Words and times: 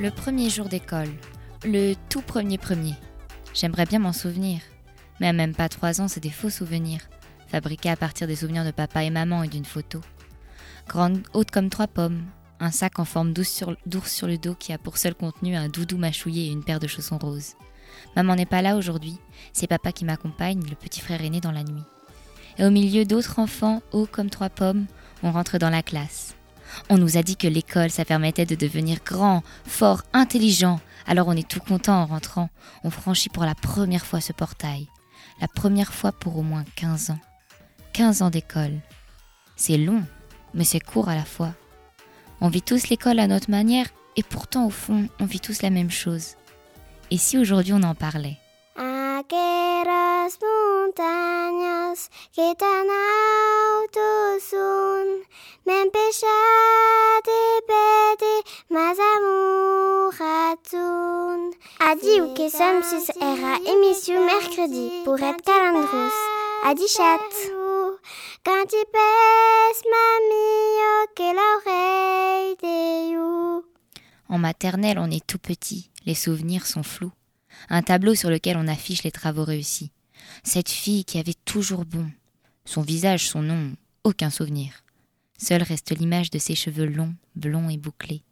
Le 0.00 0.10
premier 0.10 0.50
jour 0.50 0.68
d'école. 0.68 1.10
Le 1.64 1.94
tout 2.08 2.20
premier 2.20 2.58
premier. 2.58 2.94
J'aimerais 3.54 3.86
bien 3.86 4.00
m'en 4.00 4.12
souvenir. 4.12 4.60
Mais 5.20 5.28
à 5.28 5.32
même 5.32 5.54
pas 5.54 5.68
trois 5.68 6.00
ans, 6.00 6.08
c'est 6.08 6.22
des 6.22 6.30
faux 6.30 6.50
souvenirs, 6.50 7.02
fabriqués 7.46 7.90
à 7.90 7.96
partir 7.96 8.26
des 8.26 8.34
souvenirs 8.34 8.64
de 8.64 8.72
papa 8.72 9.04
et 9.04 9.10
maman 9.10 9.44
et 9.44 9.48
d'une 9.48 9.64
photo. 9.64 10.00
Grande, 10.88 11.22
haute 11.32 11.52
comme 11.52 11.70
trois 11.70 11.86
pommes, 11.86 12.24
un 12.58 12.72
sac 12.72 12.98
en 12.98 13.04
forme 13.04 13.32
d'ours 13.32 13.48
sur, 13.48 14.26
le 14.26 14.36
dos 14.36 14.56
qui 14.56 14.72
a 14.72 14.78
pour 14.78 14.98
seul 14.98 15.14
contenu 15.14 15.54
un 15.54 15.68
doudou 15.68 15.96
mâchouillé 15.96 16.46
et 16.46 16.52
une 16.52 16.64
paire 16.64 16.80
de 16.80 16.88
chaussons 16.88 17.18
roses. 17.18 17.54
Maman 18.16 18.34
n'est 18.34 18.46
pas 18.46 18.62
là 18.62 18.76
aujourd'hui, 18.76 19.18
c'est 19.52 19.68
papa 19.68 19.92
qui 19.92 20.04
m'accompagne, 20.04 20.64
le 20.68 20.74
petit 20.74 21.02
frère 21.02 21.22
aîné 21.22 21.38
dans 21.38 21.52
la 21.52 21.62
nuit. 21.62 21.84
Et 22.58 22.64
au 22.64 22.70
milieu 22.70 23.04
d'autres 23.04 23.38
enfants, 23.38 23.80
hauts 23.92 24.08
comme 24.10 24.30
trois 24.30 24.50
pommes, 24.50 24.86
on 25.22 25.30
rentre 25.30 25.58
dans 25.58 25.70
la 25.70 25.84
classe. 25.84 26.34
On 26.90 26.98
nous 26.98 27.16
a 27.16 27.22
dit 27.22 27.36
que 27.36 27.46
l'école, 27.46 27.90
ça 27.90 28.04
permettait 28.04 28.46
de 28.46 28.54
devenir 28.54 28.98
grand, 29.04 29.42
fort, 29.66 30.02
intelligent. 30.12 30.80
Alors 31.06 31.28
on 31.28 31.36
est 31.36 31.48
tout 31.48 31.60
content 31.60 32.02
en 32.02 32.06
rentrant. 32.06 32.50
On 32.82 32.90
franchit 32.90 33.28
pour 33.28 33.44
la 33.44 33.54
première 33.54 34.06
fois 34.06 34.20
ce 34.20 34.32
portail. 34.32 34.88
La 35.40 35.48
première 35.48 35.92
fois 35.92 36.12
pour 36.12 36.38
au 36.38 36.42
moins 36.42 36.64
15 36.76 37.10
ans. 37.10 37.20
15 37.92 38.22
ans 38.22 38.30
d'école. 38.30 38.80
C'est 39.56 39.78
long, 39.78 40.02
mais 40.52 40.64
c'est 40.64 40.80
court 40.80 41.08
à 41.08 41.14
la 41.14 41.24
fois. 41.24 41.54
On 42.40 42.48
vit 42.48 42.62
tous 42.62 42.88
l'école 42.88 43.18
à 43.18 43.26
notre 43.26 43.50
manière 43.50 43.86
et 44.16 44.22
pourtant 44.22 44.66
au 44.66 44.70
fond, 44.70 45.08
on 45.20 45.26
vit 45.26 45.40
tous 45.40 45.62
la 45.62 45.70
même 45.70 45.90
chose. 45.90 46.34
Et 47.10 47.18
si 47.18 47.38
aujourd'hui 47.38 47.72
on 47.72 47.82
en 47.82 47.94
parlait? 47.94 48.38
Aqueras 49.24 50.38
montañas 50.42 52.10
que 52.34 52.54
tan 52.56 52.86
alto 52.90 54.06
son, 54.50 55.06
m'empêchate 55.64 57.40
pete 57.66 58.34
mas 58.68 58.98
amuratun. 59.14 60.72
Adi 61.80 62.20
o 62.20 62.34
que 62.34 62.50
somos 62.50 63.08
era 63.18 63.52
émission 63.64 64.26
mercredi 64.26 64.86
pour 65.06 65.18
être 65.22 65.42
calandros. 65.42 66.12
Adi 66.64 66.86
chat. 66.86 67.32
Quand 68.44 68.66
tu 68.68 68.84
pèses 68.92 69.84
mamie 69.94 71.08
que 71.16 71.28
l'oreille 71.38 72.56
de 72.62 72.76
you. 73.12 73.64
En 74.28 74.38
maternelle, 74.38 74.98
on 74.98 75.10
est 75.10 75.26
tout 75.26 75.38
petit, 75.38 75.90
les 76.04 76.14
souvenirs 76.14 76.66
sont 76.66 76.82
flous. 76.82 77.12
Un 77.68 77.82
tableau 77.82 78.14
sur 78.14 78.30
lequel 78.30 78.56
on 78.56 78.68
affiche 78.68 79.02
les 79.02 79.10
travaux 79.10 79.44
réussis. 79.44 79.90
Cette 80.42 80.68
fille 80.68 81.04
qui 81.04 81.18
avait 81.18 81.34
toujours 81.44 81.84
bon. 81.84 82.10
Son 82.64 82.82
visage, 82.82 83.28
son 83.28 83.42
nom, 83.42 83.72
aucun 84.04 84.30
souvenir. 84.30 84.84
Seule 85.38 85.62
reste 85.62 85.96
l'image 85.96 86.30
de 86.30 86.38
ses 86.38 86.54
cheveux 86.54 86.86
longs, 86.86 87.14
blonds 87.34 87.68
et 87.68 87.76
bouclés. 87.76 88.22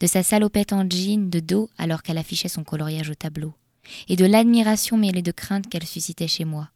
De 0.00 0.06
sa 0.06 0.22
salopette 0.22 0.72
en 0.72 0.88
jean 0.88 1.30
de 1.30 1.40
dos 1.40 1.70
alors 1.78 2.02
qu'elle 2.02 2.18
affichait 2.18 2.48
son 2.48 2.64
coloriage 2.64 3.10
au 3.10 3.14
tableau. 3.14 3.54
Et 4.08 4.16
de 4.16 4.24
l'admiration 4.24 4.96
mêlée 4.96 5.22
de 5.22 5.32
crainte 5.32 5.68
qu'elle 5.68 5.86
suscitait 5.86 6.28
chez 6.28 6.44
moi. 6.44 6.70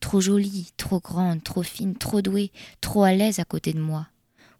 Trop 0.00 0.20
jolie, 0.20 0.72
trop 0.76 1.00
grande, 1.00 1.42
trop 1.42 1.62
fine, 1.62 1.96
trop 1.96 2.22
douée, 2.22 2.52
trop 2.80 3.04
à 3.04 3.12
l'aise 3.12 3.38
à 3.38 3.44
côté 3.44 3.72
de 3.72 3.80
moi. 3.80 4.08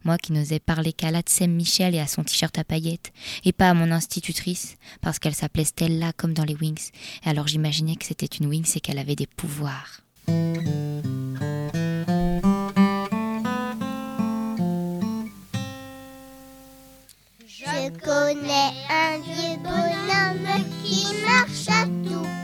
Moi 0.06 0.18
qui 0.18 0.32
n'osais 0.32 0.60
parler 0.60 0.92
qu'à 0.92 1.10
Latsem 1.10 1.50
Michel 1.50 1.96
et 1.96 1.98
à 1.98 2.06
son 2.06 2.22
t-shirt 2.22 2.56
à 2.60 2.62
paillettes, 2.62 3.12
et 3.44 3.52
pas 3.52 3.70
à 3.70 3.74
mon 3.74 3.90
institutrice, 3.90 4.76
parce 5.00 5.18
qu'elle 5.18 5.34
s'appelait 5.34 5.64
Stella 5.64 6.12
comme 6.12 6.32
dans 6.32 6.44
les 6.44 6.54
Wings, 6.54 6.92
et 7.24 7.28
alors 7.28 7.48
j'imaginais 7.48 7.96
que 7.96 8.04
c'était 8.04 8.26
une 8.26 8.46
Wings 8.46 8.70
et 8.76 8.80
qu'elle 8.80 9.00
avait 9.00 9.16
des 9.16 9.26
pouvoirs. 9.26 10.02
Je 10.28 10.32
connais 17.98 18.74
un 18.88 19.18
vieux 19.18 19.58
qui 20.84 21.06
marche 21.26 21.68
à 21.68 21.84
tout 21.84 22.35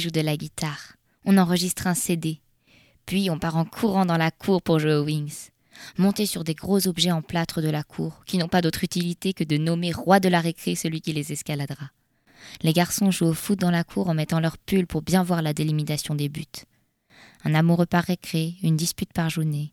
joue 0.00 0.10
de 0.10 0.20
la 0.20 0.36
guitare. 0.36 0.96
On 1.24 1.38
enregistre 1.38 1.86
un 1.86 1.94
CD. 1.94 2.40
Puis 3.06 3.30
on 3.30 3.38
part 3.38 3.56
en 3.56 3.64
courant 3.64 4.06
dans 4.06 4.16
la 4.16 4.30
cour 4.30 4.62
pour 4.62 4.78
jouer 4.78 4.94
aux 4.94 5.04
Wings. 5.04 5.50
Monter 5.96 6.26
sur 6.26 6.44
des 6.44 6.54
gros 6.54 6.86
objets 6.88 7.12
en 7.12 7.22
plâtre 7.22 7.62
de 7.62 7.70
la 7.70 7.82
cour, 7.82 8.22
qui 8.26 8.38
n'ont 8.38 8.48
pas 8.48 8.62
d'autre 8.62 8.84
utilité 8.84 9.32
que 9.32 9.44
de 9.44 9.56
nommer 9.56 9.92
roi 9.92 10.20
de 10.20 10.28
la 10.28 10.40
récré 10.40 10.74
celui 10.74 11.00
qui 11.00 11.12
les 11.12 11.32
escaladera. 11.32 11.90
Les 12.62 12.72
garçons 12.72 13.10
jouent 13.10 13.26
au 13.26 13.34
foot 13.34 13.58
dans 13.58 13.70
la 13.70 13.84
cour 13.84 14.08
en 14.08 14.14
mettant 14.14 14.40
leur 14.40 14.58
pull 14.58 14.86
pour 14.86 15.02
bien 15.02 15.22
voir 15.22 15.42
la 15.42 15.54
délimitation 15.54 16.14
des 16.14 16.28
buts. 16.28 16.44
Un 17.44 17.54
amoureux 17.54 17.86
par 17.86 18.04
récré, 18.04 18.56
une 18.62 18.76
dispute 18.76 19.12
par 19.12 19.30
journée. 19.30 19.72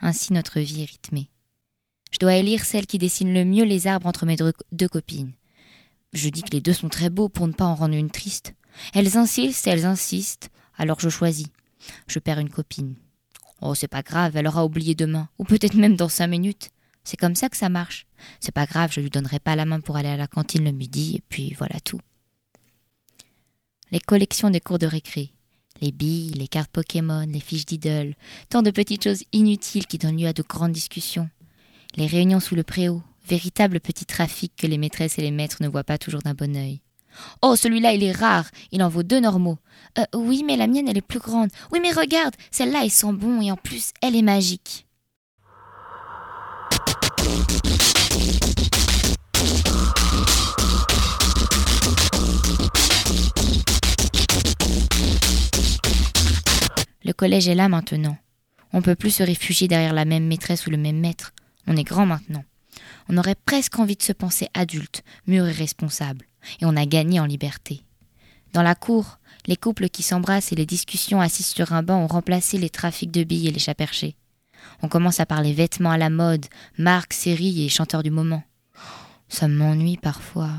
Ainsi 0.00 0.32
notre 0.32 0.60
vie 0.60 0.82
est 0.82 0.90
rythmée. 0.90 1.30
Je 2.12 2.18
dois 2.18 2.36
élire 2.36 2.64
celle 2.64 2.86
qui 2.86 2.98
dessine 2.98 3.32
le 3.34 3.44
mieux 3.44 3.64
les 3.64 3.86
arbres 3.86 4.06
entre 4.06 4.26
mes 4.26 4.36
deux 4.72 4.88
copines. 4.88 5.32
Je 6.12 6.28
dis 6.28 6.42
que 6.42 6.52
les 6.52 6.60
deux 6.60 6.72
sont 6.72 6.88
très 6.88 7.10
beaux 7.10 7.28
pour 7.28 7.46
ne 7.46 7.52
pas 7.52 7.66
en 7.66 7.74
rendre 7.74 7.94
une 7.94 8.10
triste. 8.10 8.54
Elles 8.94 9.16
insistent, 9.16 9.66
elles 9.66 9.84
insistent, 9.84 10.50
alors 10.76 11.00
je 11.00 11.08
choisis. 11.08 11.48
Je 12.06 12.18
perds 12.18 12.38
une 12.38 12.50
copine. 12.50 12.94
Oh, 13.60 13.74
c'est 13.74 13.88
pas 13.88 14.02
grave, 14.02 14.36
elle 14.36 14.46
aura 14.46 14.64
oublié 14.64 14.94
demain, 14.94 15.28
ou 15.38 15.44
peut-être 15.44 15.74
même 15.74 15.96
dans 15.96 16.08
cinq 16.08 16.26
minutes. 16.26 16.70
C'est 17.04 17.16
comme 17.16 17.36
ça 17.36 17.48
que 17.48 17.56
ça 17.56 17.68
marche. 17.68 18.06
C'est 18.40 18.52
pas 18.52 18.66
grave, 18.66 18.90
je 18.92 19.00
lui 19.00 19.10
donnerai 19.10 19.38
pas 19.38 19.56
la 19.56 19.64
main 19.64 19.80
pour 19.80 19.96
aller 19.96 20.08
à 20.08 20.16
la 20.16 20.26
cantine 20.26 20.64
le 20.64 20.72
midi, 20.72 21.16
et 21.16 21.22
puis 21.28 21.54
voilà 21.56 21.78
tout. 21.80 22.00
Les 23.92 24.00
collections 24.00 24.50
des 24.50 24.60
cours 24.60 24.78
de 24.78 24.86
récré. 24.86 25.32
Les 25.80 25.92
billes, 25.92 26.32
les 26.32 26.48
cartes 26.48 26.70
Pokémon, 26.70 27.26
les 27.26 27.40
fiches 27.40 27.66
d'idole, 27.66 28.14
tant 28.48 28.62
de 28.62 28.70
petites 28.70 29.04
choses 29.04 29.24
inutiles 29.32 29.86
qui 29.86 29.98
donnent 29.98 30.18
lieu 30.18 30.26
à 30.26 30.32
de 30.32 30.42
grandes 30.42 30.72
discussions. 30.72 31.28
Les 31.96 32.06
réunions 32.06 32.40
sous 32.40 32.56
le 32.56 32.62
préau, 32.62 33.02
véritable 33.28 33.80
petit 33.80 34.06
trafic 34.06 34.52
que 34.56 34.66
les 34.66 34.78
maîtresses 34.78 35.18
et 35.18 35.22
les 35.22 35.30
maîtres 35.30 35.62
ne 35.62 35.68
voient 35.68 35.84
pas 35.84 35.98
toujours 35.98 36.22
d'un 36.22 36.34
bon 36.34 36.56
œil. 36.56 36.80
Oh, 37.42 37.56
celui-là, 37.56 37.92
il 37.92 38.02
est 38.02 38.12
rare, 38.12 38.46
il 38.72 38.82
en 38.82 38.88
vaut 38.88 39.02
deux 39.02 39.20
normaux. 39.20 39.58
Euh, 39.98 40.04
oui, 40.14 40.42
mais 40.46 40.56
la 40.56 40.66
mienne, 40.66 40.88
elle 40.88 40.98
est 40.98 41.00
plus 41.00 41.18
grande. 41.18 41.50
Oui, 41.72 41.80
mais 41.80 41.92
regarde, 41.92 42.34
celle-là, 42.50 42.80
elle 42.84 42.90
sent 42.90 43.12
bon 43.12 43.40
et 43.40 43.50
en 43.50 43.56
plus, 43.56 43.92
elle 44.02 44.16
est 44.16 44.22
magique. 44.22 44.86
Le 57.04 57.12
collège 57.12 57.48
est 57.48 57.54
là 57.54 57.68
maintenant. 57.68 58.16
On 58.72 58.82
peut 58.82 58.96
plus 58.96 59.12
se 59.12 59.22
réfugier 59.22 59.68
derrière 59.68 59.94
la 59.94 60.04
même 60.04 60.26
maîtresse 60.26 60.66
ou 60.66 60.70
le 60.70 60.76
même 60.76 60.98
maître. 60.98 61.32
On 61.68 61.76
est 61.76 61.84
grand 61.84 62.04
maintenant. 62.04 62.44
On 63.08 63.16
aurait 63.16 63.36
presque 63.36 63.78
envie 63.78 63.96
de 63.96 64.02
se 64.02 64.12
penser 64.12 64.48
adulte, 64.54 65.02
mûr 65.26 65.46
et 65.46 65.52
responsable. 65.52 66.26
Et 66.60 66.66
on 66.66 66.76
a 66.76 66.86
gagné 66.86 67.20
en 67.20 67.24
liberté. 67.24 67.82
Dans 68.52 68.62
la 68.62 68.74
cour, 68.74 69.18
les 69.46 69.56
couples 69.56 69.88
qui 69.88 70.02
s'embrassent 70.02 70.52
et 70.52 70.56
les 70.56 70.66
discussions 70.66 71.20
assises 71.20 71.48
sur 71.48 71.72
un 71.72 71.82
banc 71.82 71.98
ont 72.02 72.06
remplacé 72.06 72.58
les 72.58 72.70
trafics 72.70 73.10
de 73.10 73.24
billes 73.24 73.48
et 73.48 73.52
les 73.52 73.58
chats 73.58 73.74
perchés. 73.74 74.16
On 74.82 74.88
commence 74.88 75.20
à 75.20 75.26
parler 75.26 75.52
vêtements 75.52 75.90
à 75.90 75.98
la 75.98 76.10
mode, 76.10 76.46
marques, 76.78 77.12
séries 77.12 77.64
et 77.64 77.68
chanteurs 77.68 78.02
du 78.02 78.10
moment. 78.10 78.42
Ça 79.28 79.48
m'ennuie 79.48 79.96
parfois. 79.96 80.50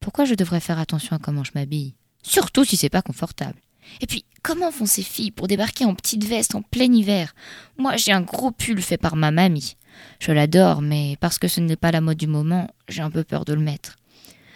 Pourquoi 0.00 0.24
je 0.24 0.34
devrais 0.34 0.60
faire 0.60 0.78
attention 0.78 1.16
à 1.16 1.18
comment 1.18 1.44
je 1.44 1.52
m'habille? 1.54 1.94
Surtout 2.22 2.64
si 2.64 2.76
c'est 2.76 2.88
pas 2.88 3.02
confortable. 3.02 3.58
Et 4.00 4.06
puis, 4.06 4.24
comment 4.42 4.70
font 4.70 4.86
ces 4.86 5.02
filles 5.02 5.30
pour 5.30 5.48
débarquer 5.48 5.84
en 5.84 5.94
petite 5.94 6.24
veste 6.24 6.54
en 6.54 6.62
plein 6.62 6.92
hiver? 6.92 7.34
Moi, 7.78 7.96
j'ai 7.96 8.12
un 8.12 8.20
gros 8.20 8.50
pull 8.50 8.82
fait 8.82 8.98
par 8.98 9.16
ma 9.16 9.30
mamie. 9.30 9.76
Je 10.20 10.32
l'adore, 10.32 10.82
mais 10.82 11.16
parce 11.20 11.38
que 11.38 11.48
ce 11.48 11.60
n'est 11.60 11.76
pas 11.76 11.90
la 11.90 12.00
mode 12.00 12.18
du 12.18 12.26
moment, 12.26 12.68
j'ai 12.88 13.02
un 13.02 13.10
peu 13.10 13.24
peur 13.24 13.44
de 13.44 13.54
le 13.54 13.60
mettre. 13.60 13.96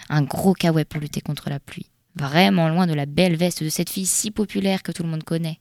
Un 0.08 0.22
gros 0.22 0.54
caouet 0.54 0.84
pour 0.84 1.00
lutter 1.00 1.20
contre 1.20 1.50
la 1.50 1.60
pluie. 1.60 1.90
Vraiment 2.14 2.68
loin 2.68 2.86
de 2.86 2.94
la 2.94 3.06
belle 3.06 3.36
veste 3.36 3.62
de 3.62 3.68
cette 3.68 3.90
fille 3.90 4.06
si 4.06 4.30
populaire 4.30 4.82
que 4.82 4.92
tout 4.92 5.02
le 5.02 5.08
monde 5.08 5.24
connaît. 5.24 5.60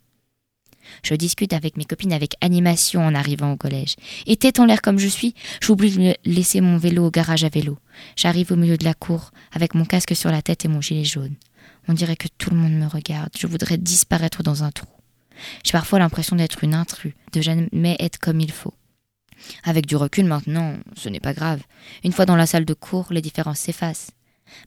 Je 1.03 1.13
discute 1.13 1.53
avec 1.53 1.77
mes 1.77 1.85
copines 1.85 2.13
avec 2.13 2.35
animation 2.41 3.05
en 3.05 3.15
arrivant 3.15 3.51
au 3.51 3.57
collège. 3.57 3.95
Et 4.25 4.35
tête 4.35 4.59
en 4.59 4.65
l'air 4.65 4.81
comme 4.81 4.99
je 4.99 5.07
suis, 5.07 5.35
j'oublie 5.61 5.91
de 5.91 6.15
laisser 6.25 6.61
mon 6.61 6.77
vélo 6.77 7.05
au 7.05 7.11
garage 7.11 7.43
à 7.43 7.49
vélo. 7.49 7.77
J'arrive 8.15 8.51
au 8.51 8.55
milieu 8.55 8.77
de 8.77 8.85
la 8.85 8.93
cour 8.93 9.31
avec 9.51 9.75
mon 9.75 9.85
casque 9.85 10.15
sur 10.15 10.31
la 10.31 10.41
tête 10.41 10.65
et 10.65 10.67
mon 10.67 10.81
gilet 10.81 11.05
jaune. 11.05 11.35
On 11.87 11.93
dirait 11.93 12.15
que 12.15 12.27
tout 12.37 12.49
le 12.49 12.57
monde 12.57 12.73
me 12.73 12.87
regarde. 12.87 13.31
Je 13.37 13.47
voudrais 13.47 13.77
disparaître 13.77 14.43
dans 14.43 14.63
un 14.63 14.71
trou. 14.71 14.87
J'ai 15.63 15.71
parfois 15.71 15.99
l'impression 15.99 16.35
d'être 16.35 16.63
une 16.63 16.75
intrue, 16.75 17.15
de 17.33 17.41
jamais 17.41 17.95
être 17.99 18.19
comme 18.19 18.39
il 18.39 18.51
faut. 18.51 18.73
Avec 19.63 19.87
du 19.87 19.95
recul 19.95 20.25
maintenant, 20.25 20.75
ce 20.95 21.09
n'est 21.09 21.19
pas 21.19 21.33
grave. 21.33 21.61
Une 22.03 22.11
fois 22.11 22.25
dans 22.25 22.35
la 22.35 22.45
salle 22.45 22.65
de 22.65 22.73
cours, 22.73 23.07
les 23.11 23.21
différences 23.21 23.59
s'effacent. 23.59 24.11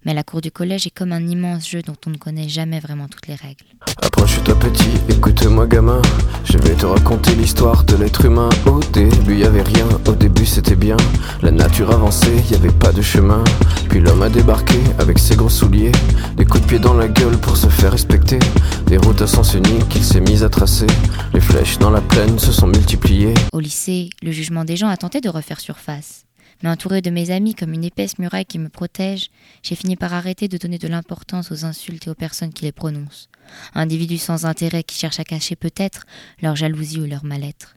Mais 0.04 0.14
la 0.14 0.22
cour 0.22 0.40
du 0.40 0.50
collège 0.50 0.86
est 0.86 0.90
comme 0.90 1.12
un 1.12 1.26
immense 1.26 1.68
jeu 1.68 1.82
dont 1.82 1.96
on 2.06 2.10
ne 2.10 2.16
connaît 2.16 2.48
jamais 2.48 2.80
vraiment 2.80 3.08
toutes 3.08 3.26
les 3.26 3.34
règles. 3.34 3.64
Approche-toi 4.02 4.58
petit, 4.58 4.90
écoute-moi 5.08 5.66
gamin. 5.66 6.02
Je 6.44 6.58
vais 6.58 6.74
te 6.74 6.86
raconter 6.86 7.34
l'histoire 7.34 7.84
de 7.84 7.96
l'être 7.96 8.24
humain. 8.24 8.48
Au 8.66 8.80
début 8.92 9.38
y 9.38 9.44
avait 9.44 9.62
rien, 9.62 9.86
au 10.06 10.12
début 10.12 10.46
c'était 10.46 10.76
bien. 10.76 10.96
La 11.42 11.50
nature 11.50 11.90
avançait, 11.90 12.36
y 12.50 12.54
avait 12.54 12.72
pas 12.72 12.92
de 12.92 13.02
chemin. 13.02 13.42
Puis 13.88 14.00
l'homme 14.00 14.22
a 14.22 14.28
débarqué 14.28 14.78
avec 14.98 15.18
ses 15.18 15.36
gros 15.36 15.48
souliers. 15.48 15.92
Des 16.36 16.44
coups 16.44 16.62
de 16.62 16.68
pied 16.68 16.78
dans 16.78 16.94
la 16.94 17.08
gueule 17.08 17.38
pour 17.38 17.56
se 17.56 17.68
faire 17.68 17.92
respecter. 17.92 18.38
Des 18.86 18.98
routes 18.98 19.22
à 19.22 19.26
sens 19.26 19.54
unique 19.54 19.88
qu'il 19.88 20.04
s'est 20.04 20.20
mis 20.20 20.42
à 20.42 20.48
tracer. 20.48 20.86
Les 21.32 21.40
flèches 21.40 21.78
dans 21.78 21.90
la 21.90 22.00
plaine 22.00 22.38
se 22.38 22.52
sont 22.52 22.66
multipliées. 22.66 23.34
Au 23.52 23.60
lycée, 23.60 24.10
le 24.22 24.32
jugement 24.32 24.64
des 24.64 24.76
gens 24.76 24.88
a 24.88 24.96
tenté 24.96 25.20
de 25.20 25.28
refaire 25.28 25.60
surface. 25.60 26.23
Mais 26.62 26.68
entouré 26.68 27.02
de 27.02 27.10
mes 27.10 27.30
amis 27.30 27.54
comme 27.54 27.72
une 27.72 27.84
épaisse 27.84 28.18
muraille 28.18 28.46
qui 28.46 28.58
me 28.58 28.68
protège, 28.68 29.30
j'ai 29.62 29.74
fini 29.74 29.96
par 29.96 30.14
arrêter 30.14 30.48
de 30.48 30.56
donner 30.56 30.78
de 30.78 30.88
l'importance 30.88 31.50
aux 31.52 31.64
insultes 31.64 32.06
et 32.06 32.10
aux 32.10 32.14
personnes 32.14 32.52
qui 32.52 32.64
les 32.64 32.72
prononcent. 32.72 33.28
Individus 33.74 34.18
sans 34.18 34.46
intérêt 34.46 34.84
qui 34.84 34.98
cherchent 34.98 35.20
à 35.20 35.24
cacher 35.24 35.56
peut-être 35.56 36.04
leur 36.40 36.56
jalousie 36.56 37.00
ou 37.00 37.06
leur 37.06 37.24
mal-être. 37.24 37.76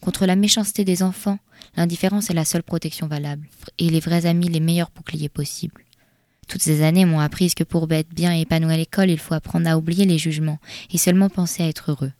Contre 0.00 0.26
la 0.26 0.36
méchanceté 0.36 0.84
des 0.84 1.02
enfants, 1.02 1.38
l'indifférence 1.76 2.28
est 2.28 2.34
la 2.34 2.44
seule 2.44 2.64
protection 2.64 3.06
valable, 3.06 3.48
et 3.78 3.88
les 3.88 4.00
vrais 4.00 4.26
amis 4.26 4.48
les 4.48 4.60
meilleurs 4.60 4.90
boucliers 4.94 5.28
possibles. 5.28 5.84
Toutes 6.48 6.62
ces 6.62 6.82
années 6.82 7.04
m'ont 7.04 7.20
appris 7.20 7.54
que 7.54 7.64
pour 7.64 7.90
être 7.92 8.12
bien 8.12 8.34
et 8.34 8.40
épanoui 8.40 8.74
à 8.74 8.76
l'école, 8.76 9.10
il 9.10 9.18
faut 9.18 9.34
apprendre 9.34 9.68
à 9.68 9.78
oublier 9.78 10.04
les 10.04 10.18
jugements 10.18 10.58
et 10.90 10.98
seulement 10.98 11.30
penser 11.30 11.62
à 11.62 11.68
être 11.68 11.92
heureux. 11.92 12.12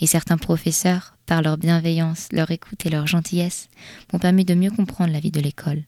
Et 0.00 0.06
certains 0.06 0.38
professeurs, 0.38 1.16
par 1.26 1.42
leur 1.42 1.56
bienveillance, 1.56 2.28
leur 2.32 2.50
écoute 2.50 2.84
et 2.86 2.90
leur 2.90 3.06
gentillesse, 3.06 3.68
m'ont 4.12 4.18
permis 4.18 4.44
de 4.44 4.54
mieux 4.54 4.70
comprendre 4.70 5.12
la 5.12 5.20
vie 5.20 5.30
de 5.30 5.40
l'école. 5.40 5.82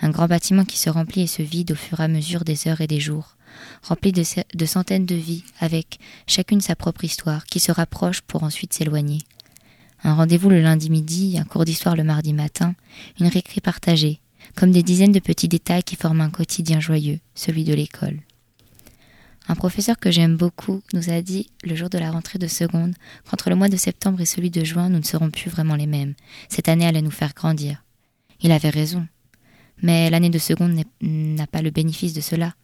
Un 0.00 0.10
grand 0.10 0.26
bâtiment 0.26 0.64
qui 0.64 0.78
se 0.78 0.90
remplit 0.90 1.22
et 1.22 1.26
se 1.26 1.42
vide 1.42 1.72
au 1.72 1.74
fur 1.74 2.00
et 2.00 2.04
à 2.04 2.08
mesure 2.08 2.44
des 2.44 2.68
heures 2.68 2.80
et 2.80 2.86
des 2.86 3.00
jours, 3.00 3.36
rempli 3.82 4.12
de, 4.12 4.22
de 4.54 4.66
centaines 4.66 5.06
de 5.06 5.14
vies, 5.14 5.44
avec 5.60 5.98
chacune 6.26 6.60
sa 6.60 6.76
propre 6.76 7.04
histoire, 7.04 7.46
qui 7.46 7.60
se 7.60 7.72
rapproche 7.72 8.20
pour 8.20 8.42
ensuite 8.42 8.74
s'éloigner. 8.74 9.18
Un 10.04 10.14
rendez-vous 10.14 10.50
le 10.50 10.60
lundi 10.60 10.90
midi, 10.90 11.38
un 11.38 11.44
cours 11.44 11.64
d'histoire 11.64 11.96
le 11.96 12.04
mardi 12.04 12.32
matin, 12.32 12.74
une 13.18 13.28
récré 13.28 13.60
partagée, 13.60 14.20
comme 14.54 14.70
des 14.70 14.82
dizaines 14.82 15.12
de 15.12 15.20
petits 15.20 15.48
détails 15.48 15.82
qui 15.82 15.96
forment 15.96 16.20
un 16.20 16.30
quotidien 16.30 16.80
joyeux, 16.80 17.18
celui 17.34 17.64
de 17.64 17.74
l'école. 17.74 18.20
Un 19.48 19.54
professeur 19.54 19.98
que 19.98 20.10
j'aime 20.10 20.36
beaucoup 20.36 20.82
nous 20.92 21.10
a 21.10 21.22
dit, 21.22 21.50
le 21.62 21.76
jour 21.76 21.88
de 21.88 21.98
la 21.98 22.10
rentrée 22.10 22.38
de 22.38 22.48
seconde, 22.48 22.94
qu'entre 23.28 23.48
le 23.48 23.56
mois 23.56 23.68
de 23.68 23.76
septembre 23.76 24.20
et 24.20 24.26
celui 24.26 24.50
de 24.50 24.64
juin, 24.64 24.88
nous 24.88 24.98
ne 24.98 25.04
serons 25.04 25.30
plus 25.30 25.50
vraiment 25.50 25.76
les 25.76 25.86
mêmes. 25.86 26.14
Cette 26.48 26.68
année 26.68 26.86
allait 26.86 27.02
nous 27.02 27.12
faire 27.12 27.32
grandir. 27.32 27.84
Il 28.40 28.50
avait 28.50 28.70
raison. 28.70 29.06
Mais 29.82 30.10
l'année 30.10 30.30
de 30.30 30.38
seconde 30.38 30.80
n'a 31.00 31.46
pas 31.46 31.62
le 31.62 31.70
bénéfice 31.70 32.12
de 32.12 32.20
cela. 32.20 32.54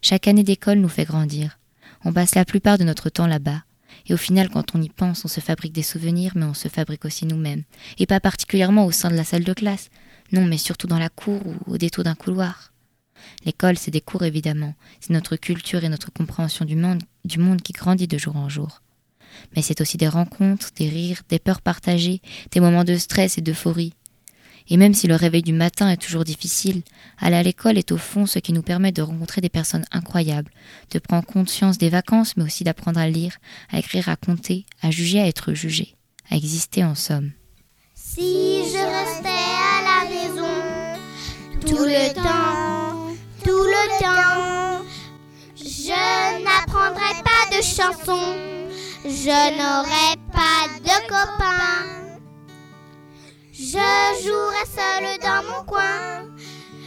Chaque 0.00 0.28
année 0.28 0.44
d'école 0.44 0.78
nous 0.78 0.88
fait 0.88 1.04
grandir. 1.04 1.58
On 2.04 2.12
passe 2.12 2.34
la 2.34 2.46
plupart 2.46 2.78
de 2.78 2.84
notre 2.84 3.10
temps 3.10 3.26
là-bas. 3.26 3.62
Et 4.06 4.14
au 4.14 4.16
final, 4.16 4.48
quand 4.48 4.74
on 4.74 4.80
y 4.80 4.88
pense, 4.88 5.24
on 5.24 5.28
se 5.28 5.40
fabrique 5.40 5.74
des 5.74 5.82
souvenirs, 5.82 6.32
mais 6.36 6.46
on 6.46 6.54
se 6.54 6.68
fabrique 6.68 7.04
aussi 7.04 7.26
nous-mêmes. 7.26 7.64
Et 7.98 8.06
pas 8.06 8.20
particulièrement 8.20 8.86
au 8.86 8.92
sein 8.92 9.10
de 9.10 9.16
la 9.16 9.24
salle 9.24 9.44
de 9.44 9.52
classe. 9.52 9.90
Non, 10.32 10.46
mais 10.46 10.58
surtout 10.58 10.86
dans 10.86 10.98
la 10.98 11.10
cour 11.10 11.42
ou 11.44 11.74
au 11.74 11.76
détour 11.76 12.04
d'un 12.04 12.14
couloir. 12.14 12.72
L'école, 13.44 13.78
c'est 13.78 13.90
des 13.90 14.00
cours 14.00 14.24
évidemment, 14.24 14.74
c'est 15.00 15.12
notre 15.12 15.36
culture 15.36 15.84
et 15.84 15.88
notre 15.88 16.12
compréhension 16.12 16.64
du 16.64 16.76
monde, 16.76 17.02
du 17.24 17.38
monde 17.38 17.62
qui 17.62 17.72
grandit 17.72 18.08
de 18.08 18.18
jour 18.18 18.36
en 18.36 18.48
jour. 18.48 18.82
Mais 19.54 19.62
c'est 19.62 19.80
aussi 19.80 19.96
des 19.96 20.08
rencontres, 20.08 20.70
des 20.76 20.88
rires, 20.88 21.22
des 21.28 21.38
peurs 21.38 21.60
partagées, 21.60 22.20
des 22.50 22.60
moments 22.60 22.84
de 22.84 22.96
stress 22.96 23.38
et 23.38 23.42
d'euphorie. 23.42 23.94
Et 24.68 24.76
même 24.76 24.94
si 24.94 25.08
le 25.08 25.16
réveil 25.16 25.42
du 25.42 25.52
matin 25.52 25.90
est 25.90 25.96
toujours 25.96 26.24
difficile, 26.24 26.82
aller 27.18 27.36
à 27.36 27.42
l'école 27.42 27.76
est 27.76 27.90
au 27.90 27.96
fond 27.96 28.26
ce 28.26 28.38
qui 28.38 28.52
nous 28.52 28.62
permet 28.62 28.92
de 28.92 29.02
rencontrer 29.02 29.40
des 29.40 29.48
personnes 29.48 29.84
incroyables, 29.90 30.50
de 30.92 30.98
prendre 31.00 31.26
conscience 31.26 31.78
des 31.78 31.88
vacances, 31.88 32.36
mais 32.36 32.44
aussi 32.44 32.62
d'apprendre 32.62 33.00
à 33.00 33.08
lire, 33.08 33.36
à 33.70 33.78
écrire, 33.80 34.08
à 34.08 34.16
compter, 34.16 34.66
à 34.80 34.90
juger, 34.90 35.20
à 35.20 35.26
être 35.26 35.54
jugé, 35.54 35.96
à 36.30 36.36
exister 36.36 36.84
en 36.84 36.94
somme. 36.94 37.32
Si 37.94 38.62
je 38.70 38.78
restais 38.78 39.28
à 39.28 39.82
la 39.84 40.10
maison 40.10 40.96
tout 41.66 41.84
le 41.84 42.14
temps, 42.14 42.69
tout 43.44 43.64
le 43.64 43.88
temps, 44.00 44.84
je 45.56 46.42
n'apprendrais 46.44 47.22
pas 47.24 47.56
de 47.56 47.62
chansons, 47.62 48.36
je 49.04 49.40
n'aurais 49.56 50.16
pas 50.32 50.68
de 50.78 50.96
copains. 51.08 51.86
Je 53.52 54.24
jouerais 54.24 54.68
seule 54.74 55.18
dans 55.20 55.42
mon 55.50 55.64
coin, 55.64 56.26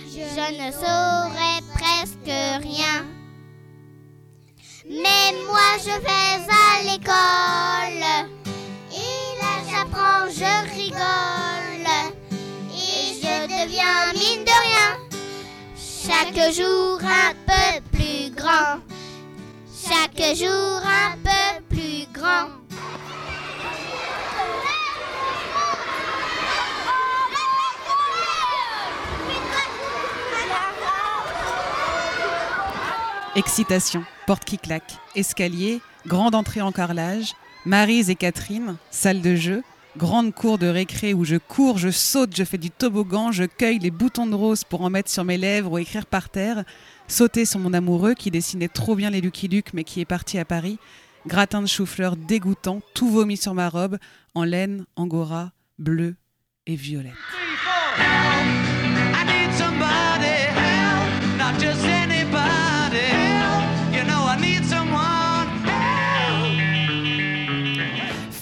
je 0.07 0.45
ne 0.59 0.71
saurais 0.71 1.61
presque 1.75 2.63
rien. 2.63 3.05
Mais 4.89 5.33
moi 5.47 5.77
je 5.79 5.95
vais 6.01 6.33
à 6.49 6.83
l'école, 6.83 8.05
et 8.91 9.41
là 9.41 9.53
j'apprends, 9.69 10.29
je 10.29 10.53
rigole, 10.75 11.89
et 12.73 13.21
je 13.21 13.35
deviens 13.45 14.13
mine 14.13 14.43
de 14.43 14.51
rien. 14.51 15.02
Chaque 16.13 16.53
jour 16.53 16.99
un 17.01 17.33
peu 17.47 17.81
plus 17.91 18.29
grand, 18.35 18.79
chaque 19.87 20.35
jour 20.35 20.81
un 20.85 21.17
peu 21.23 21.75
plus 21.75 22.05
grand. 22.13 22.49
Excitation, 33.35 34.05
porte 34.27 34.45
qui 34.45 34.59
claque, 34.59 34.93
escalier, 35.15 35.81
grande 36.05 36.35
entrée 36.35 36.61
en 36.61 36.71
carrelage, 36.71 37.33
Marise 37.65 38.11
et 38.11 38.15
Catherine, 38.15 38.75
salle 38.91 39.21
de 39.21 39.35
jeu, 39.35 39.63
grande 39.97 40.33
cour 40.33 40.57
de 40.57 40.67
récré 40.67 41.13
où 41.13 41.23
je 41.23 41.35
cours, 41.35 41.77
je 41.77 41.89
saute, 41.89 42.35
je 42.35 42.43
fais 42.43 42.57
du 42.57 42.71
toboggan, 42.71 43.31
je 43.31 43.43
cueille 43.43 43.79
les 43.79 43.91
boutons 43.91 44.27
de 44.27 44.35
rose 44.35 44.63
pour 44.63 44.81
en 44.81 44.89
mettre 44.89 45.09
sur 45.09 45.23
mes 45.23 45.37
lèvres 45.37 45.71
ou 45.71 45.77
écrire 45.77 46.05
par 46.05 46.29
terre, 46.29 46.63
sauter 47.07 47.45
sur 47.45 47.59
mon 47.59 47.73
amoureux 47.73 48.13
qui 48.13 48.31
dessinait 48.31 48.67
trop 48.67 48.95
bien 48.95 49.09
les 49.09 49.21
Lucky 49.21 49.47
Luke 49.47 49.73
mais 49.73 49.83
qui 49.83 50.01
est 50.01 50.05
parti 50.05 50.39
à 50.39 50.45
Paris, 50.45 50.79
gratin 51.27 51.61
de 51.61 51.67
chou-fleur 51.67 52.15
dégoûtant, 52.15 52.81
tout 52.93 53.09
vomi 53.09 53.37
sur 53.37 53.53
ma 53.53 53.69
robe, 53.69 53.97
en 54.35 54.43
laine, 54.43 54.85
angora, 54.95 55.51
bleu 55.77 56.15
et 56.65 56.75
violette. 56.75 57.13
I 61.55 61.92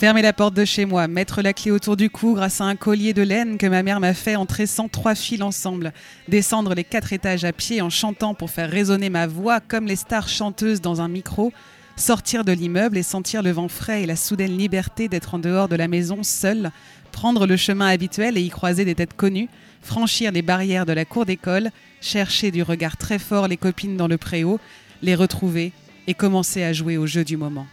Fermer 0.01 0.24
la 0.24 0.34
porte 0.34 0.55
de 0.55 0.65
chez 0.65 0.86
moi, 0.86 1.08
mettre 1.08 1.43
la 1.43 1.53
clé 1.53 1.70
autour 1.70 1.96
du 1.96 2.10
cou 2.10 2.34
grâce 2.34 2.60
à 2.60 2.63
un 2.63 2.75
collier 2.75 3.13
de 3.13 3.22
laine 3.22 3.60
que 3.60 3.67
ma 3.67 3.84
mère 3.84 4.00
m'a 4.00 4.15
fait 4.15 4.36
en 4.36 4.48
tressant 4.48 4.88
trois 4.88 5.13
fils 5.13 5.43
ensemble, 5.43 5.93
descendre 6.27 6.74
les 6.74 6.84
quatre 6.84 7.13
étages 7.13 7.43
à 7.43 7.53
pied 7.53 7.84
en 7.84 7.91
chantant 7.91 8.34
pour 8.34 8.50
faire 8.50 8.67
résonner 8.67 9.12
ma 9.12 9.27
voix 9.27 9.60
comme 9.60 9.86
les 9.86 9.96
stars 9.96 10.27
chanteuses 10.27 10.81
dans 10.81 11.01
un 11.01 11.08
micro, 11.08 11.53
sortir 11.98 12.43
de 12.43 12.51
l'immeuble 12.51 12.98
et 12.98 13.03
sentir 13.03 13.43
le 13.43 13.51
vent 13.51 13.67
frais 13.67 14.01
et 14.01 14.05
la 14.08 14.15
soudaine 14.15 14.58
liberté 14.58 15.08
d'être 15.08 15.36
en 15.36 15.38
dehors 15.38 15.67
de 15.67 15.75
la 15.75 15.88
maison 15.88 16.24
seule, 16.24 16.72
prendre 17.12 17.46
le 17.46 17.55
chemin 17.55 17.86
habituel 17.86 18.39
et 18.39 18.41
y 18.41 18.50
croiser 18.50 18.86
des 18.86 18.96
têtes 18.96 19.15
connues, 19.15 19.50
franchir 19.84 20.31
les 20.31 20.41
barrières 20.41 20.88
de 20.88 20.93
la 20.93 21.05
cour 21.05 21.27
d'école, 21.27 21.70
chercher 22.01 22.50
du 22.50 22.63
regard 22.63 22.98
très 22.98 23.20
fort 23.20 23.48
les 23.48 23.58
copines 23.58 23.98
dans 23.98 24.08
le 24.08 24.17
préau, 24.17 24.60
les 25.03 25.13
retrouver 25.13 25.74
et 26.08 26.15
commencer 26.15 26.63
à 26.63 26.74
jouer 26.74 26.98
au 26.98 27.05
jeu 27.05 27.24
du 27.24 27.38
moment. 27.38 27.67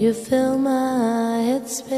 You 0.00 0.14
fill 0.14 0.58
my 0.58 1.42
headspace 1.42 1.90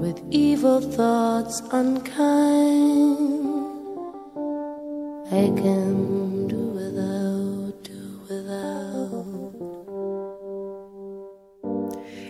with 0.00 0.22
evil 0.30 0.80
thoughts 0.80 1.60
unkind. 1.70 3.06
I 5.30 5.52
can 5.60 6.48
do 6.48 6.72
without, 6.72 7.74
do 7.84 8.00
without. 8.30 9.54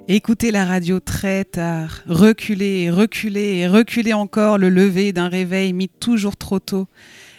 Écouter 0.09 0.51
la 0.51 0.65
radio 0.65 0.99
très 0.99 1.45
tard, 1.45 2.03
reculer 2.09 2.91
reculer 2.91 3.69
reculer 3.69 4.13
encore 4.13 4.59
le 4.59 4.71
lever 4.71 5.13
d'un 5.13 5.29
réveil 5.29 5.73
mis 5.73 5.89
toujours 5.89 6.37
trop 6.37 6.59
tôt. 6.59 6.89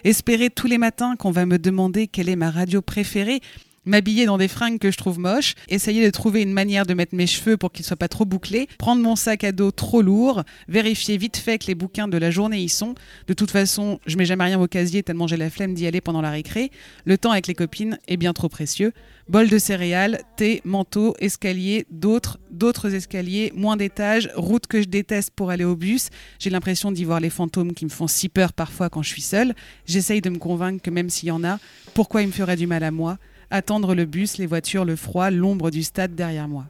Espérer 0.05 0.49
tous 0.49 0.67
les 0.67 0.77
matins 0.77 1.17
qu'on 1.17 1.31
va 1.31 1.45
me 1.45 1.59
demander 1.59 2.07
quelle 2.07 2.29
est 2.29 2.37
ma 2.37 2.51
radio 2.51 2.81
préférée 2.81 3.41
m'habiller 3.85 4.25
dans 4.25 4.37
des 4.37 4.47
fringues 4.47 4.79
que 4.79 4.91
je 4.91 4.97
trouve 4.97 5.19
moches, 5.19 5.55
essayer 5.67 6.05
de 6.05 6.09
trouver 6.09 6.41
une 6.41 6.53
manière 6.53 6.85
de 6.85 6.93
mettre 6.93 7.15
mes 7.15 7.27
cheveux 7.27 7.57
pour 7.57 7.71
qu'ils 7.71 7.85
soient 7.85 7.97
pas 7.97 8.07
trop 8.07 8.25
bouclés, 8.25 8.67
prendre 8.77 9.01
mon 9.01 9.15
sac 9.15 9.43
à 9.43 9.51
dos 9.51 9.71
trop 9.71 10.01
lourd, 10.01 10.43
vérifier 10.67 11.17
vite 11.17 11.37
fait 11.37 11.57
que 11.57 11.67
les 11.67 11.75
bouquins 11.75 12.07
de 12.07 12.17
la 12.17 12.31
journée 12.31 12.59
y 12.59 12.69
sont. 12.69 12.95
De 13.27 13.33
toute 13.33 13.51
façon, 13.51 13.99
je 14.05 14.17
mets 14.17 14.25
jamais 14.25 14.45
rien 14.45 14.59
au 14.59 14.67
casier 14.67 15.03
tellement 15.03 15.27
j'ai 15.27 15.37
la 15.37 15.49
flemme 15.49 15.73
d'y 15.73 15.87
aller 15.87 16.01
pendant 16.01 16.21
la 16.21 16.31
récré. 16.31 16.71
Le 17.05 17.17
temps 17.17 17.31
avec 17.31 17.47
les 17.47 17.55
copines 17.55 17.99
est 18.07 18.17
bien 18.17 18.33
trop 18.33 18.49
précieux. 18.49 18.93
Bol 19.27 19.49
de 19.49 19.57
céréales, 19.57 20.21
thé, 20.37 20.61
manteau, 20.65 21.15
escalier, 21.19 21.87
d'autres, 21.89 22.37
d'autres 22.51 22.93
escaliers, 22.93 23.51
moins 23.55 23.75
d'étages, 23.75 24.29
route 24.35 24.67
que 24.67 24.81
je 24.81 24.87
déteste 24.87 25.31
pour 25.35 25.49
aller 25.49 25.63
au 25.63 25.75
bus. 25.75 26.09
J'ai 26.37 26.51
l'impression 26.51 26.91
d'y 26.91 27.05
voir 27.05 27.19
les 27.19 27.31
fantômes 27.31 27.73
qui 27.73 27.85
me 27.85 27.89
font 27.89 28.07
si 28.07 28.29
peur 28.29 28.53
parfois 28.53 28.89
quand 28.89 29.01
je 29.01 29.09
suis 29.09 29.21
seule. 29.21 29.55
J'essaye 29.87 30.21
de 30.21 30.29
me 30.29 30.37
convaincre 30.37 30.81
que 30.81 30.91
même 30.91 31.09
s'il 31.09 31.29
y 31.29 31.31
en 31.31 31.43
a, 31.43 31.59
pourquoi 31.93 32.21
il 32.21 32.27
me 32.27 32.31
ferait 32.31 32.55
du 32.55 32.67
mal 32.67 32.83
à 32.83 32.91
moi? 32.91 33.17
Attendre 33.51 33.95
le 33.95 34.05
bus, 34.05 34.37
les 34.37 34.45
voitures, 34.45 34.85
le 34.85 34.95
froid, 34.95 35.29
l'ombre 35.29 35.71
du 35.71 35.83
stade 35.83 36.15
derrière 36.15 36.47
moi. 36.47 36.65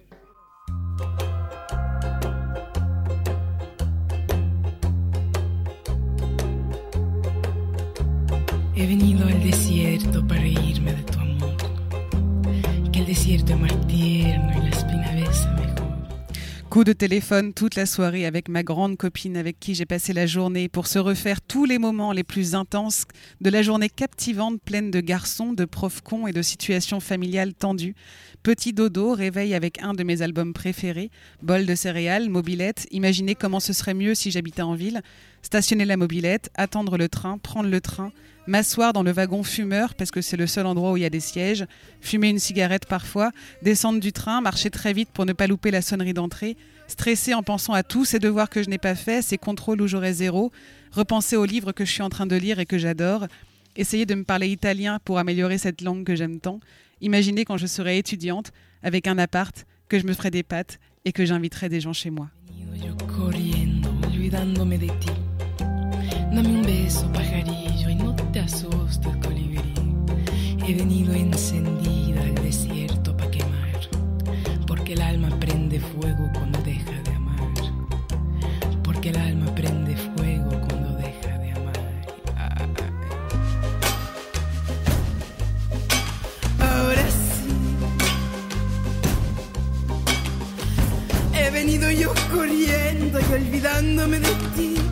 He 8.77 8.86
venido 8.86 9.25
al 9.25 9.41
desierto 9.41 10.27
para 10.27 10.41
reírme 10.41 10.94
de 10.94 11.03
tu 11.03 11.17
amor. 11.17 11.55
Que 12.91 13.00
el 13.00 13.05
desierto 13.05 13.53
es 13.53 13.60
más 13.60 13.88
tierno 13.88 14.51
y 14.51 14.70
la. 14.70 14.75
Coup 16.75 16.84
de 16.84 16.91
téléphone 16.91 17.53
toute 17.53 17.75
la 17.75 17.86
soirée 17.86 18.25
avec 18.25 18.50
ma 18.50 18.62
grande 18.62 18.98
copine 18.98 19.38
avec 19.38 19.62
qui 19.62 19.75
j'ai 19.75 19.86
passé 19.86 20.12
la 20.12 20.25
journée 20.25 20.67
pour 20.67 20.88
se 20.88 21.00
refaire 21.00 21.39
tous 21.39 21.63
les 21.63 21.79
moments 21.79 22.12
les 22.12 22.25
plus 22.25 22.53
intenses 22.53 23.05
de 23.39 23.50
la 23.50 23.62
journée 23.62 23.88
captivante 23.88 24.62
pleine 24.62 24.91
de 24.91 25.00
garçons, 25.00 25.53
de 25.53 25.63
profs 25.63 26.01
cons 26.01 26.27
et 26.27 26.34
de 26.34 26.41
situations 26.41 27.00
familiales 27.00 27.53
tendues. 27.53 27.96
Petit 28.44 28.74
dodo, 28.74 29.13
réveil 29.13 29.53
avec 29.53 29.82
un 29.82 29.94
de 29.94 30.03
mes 30.03 30.22
albums 30.22 30.51
préférés, 30.51 31.12
bol 31.41 31.65
de 31.65 31.75
céréales, 31.75 32.29
mobilette, 32.29 32.88
imaginez 32.91 33.36
comment 33.36 33.62
ce 33.62 33.72
serait 33.72 33.94
mieux 33.94 34.13
si 34.13 34.29
j'habitais 34.29 34.62
en 34.62 34.75
ville, 34.75 35.01
stationner 35.44 35.86
la 35.86 35.96
mobilette, 35.96 36.50
attendre 36.55 36.98
le 36.98 37.08
train, 37.08 37.38
prendre 37.38 37.70
le 37.70 37.79
train, 37.79 38.12
m'asseoir 38.48 38.94
dans 38.94 39.04
le 39.04 39.12
wagon 39.12 39.44
fumeur 39.44 39.94
parce 39.96 40.12
que 40.12 40.22
c'est 40.22 40.38
le 40.38 40.48
seul 40.48 40.66
endroit 40.66 40.92
où 40.92 40.98
il 40.98 41.04
y 41.04 41.06
a 41.06 41.10
des 41.10 41.20
sièges, 41.20 41.66
fumer 42.02 42.30
une 42.30 42.40
cigarette 42.40 42.86
parfois, 42.86 43.32
descendre 43.62 44.00
du 44.00 44.12
train, 44.12 44.42
marcher 44.42 44.70
très 44.70 44.94
vite 44.94 45.10
pour 45.14 45.25
ne 45.25 45.34
pas 45.34 45.48
louper 45.48 45.72
la 45.72 45.82
sonnerie 45.82 46.14
d'entrée, 46.14 46.58
stresser 46.88 47.34
en 47.34 47.44
pensant 47.44 47.74
à 47.74 47.84
tous 47.84 48.06
ces 48.06 48.20
devoirs 48.20 48.50
que 48.50 48.64
je 48.64 48.70
n'ai 48.70 48.78
pas 48.78 48.96
faits, 48.96 49.24
ces 49.24 49.38
contrôles 49.38 49.82
où 49.82 49.88
j'aurais 49.88 50.14
zéro, 50.14 50.52
repenser 50.92 51.36
aux 51.36 51.46
livres 51.46 51.72
que 51.72 51.86
je 51.86 51.92
suis 51.92 52.04
en 52.04 52.10
train 52.10 52.28
de 52.28 52.36
lire 52.36 52.60
et 52.60 52.66
que 52.66 52.78
j'adore, 52.78 53.28
essayer 53.75 54.06
de 54.06 54.16
me 54.16 54.24
parler 54.24 54.50
italien 54.50 55.00
pour 55.04 55.20
améliorer 55.20 55.58
cette 55.58 55.82
langue 55.82 56.04
que 56.04 56.16
j'aime 56.16 56.40
tant, 56.40 56.60
imaginer 57.02 57.46
quand 57.46 57.58
je 57.58 57.68
serai 57.68 57.98
étudiante 57.98 58.52
avec 58.84 59.08
un 59.08 59.18
appart, 59.18 59.66
que 59.90 60.00
je 60.00 60.08
me 60.08 60.14
ferai 60.14 60.32
des 60.32 60.44
pâtes 60.44 60.80
et 61.04 61.12
que 61.12 61.25
j'inviterai 61.25 61.70
des 61.70 61.82
gens 61.82 61.94
chez 61.94 62.10
moi. 62.10 62.30
He 70.68 70.74
venido 70.74 71.14
encendida 71.14 72.22
al 72.22 72.34
desierto 72.34 73.16
pa' 73.16 73.30
quemar, 73.30 73.80
porque 74.66 74.94
el 74.94 75.02
alma 75.04 75.30
prende 75.40 75.80
fuego 75.80 76.28
cuando 76.34 76.60
deja 76.64 76.92
de 77.04 77.12
amar. 77.14 77.54
Porque 78.84 79.10
el 79.10 79.18
alma 79.18 79.54
prende 79.54 79.96
fuego 79.96 80.50
cuando 80.68 80.96
deja 80.98 81.38
de 81.38 81.52
amar. 81.52 81.80
Ah. 82.36 82.68
Ahora 86.60 87.06
sí. 87.12 87.46
He 91.32 91.52
venido 91.52 91.92
yo 91.92 92.12
corriendo 92.34 93.20
y 93.20 93.34
olvidándome 93.34 94.20
de 94.20 94.34
ti. 94.56 94.85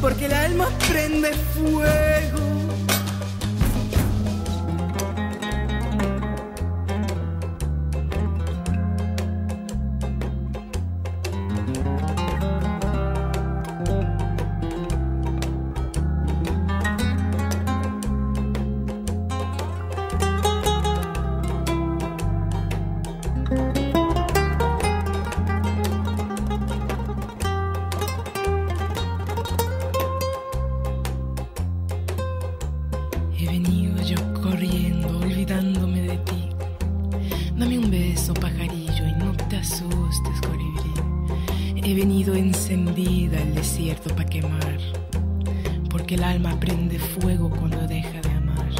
Porque 0.00 0.26
el 0.26 0.32
alma 0.32 0.68
prende 0.88 1.32
fuego. 1.54 2.39
Desierto 43.60 44.08
para 44.14 44.24
quemar, 44.24 44.78
porque 45.90 46.14
el 46.14 46.24
alma 46.24 46.58
prende 46.58 46.98
fuego 46.98 47.50
cuando 47.50 47.86
deja 47.86 48.18
de 48.22 48.30
amar. 48.30 48.72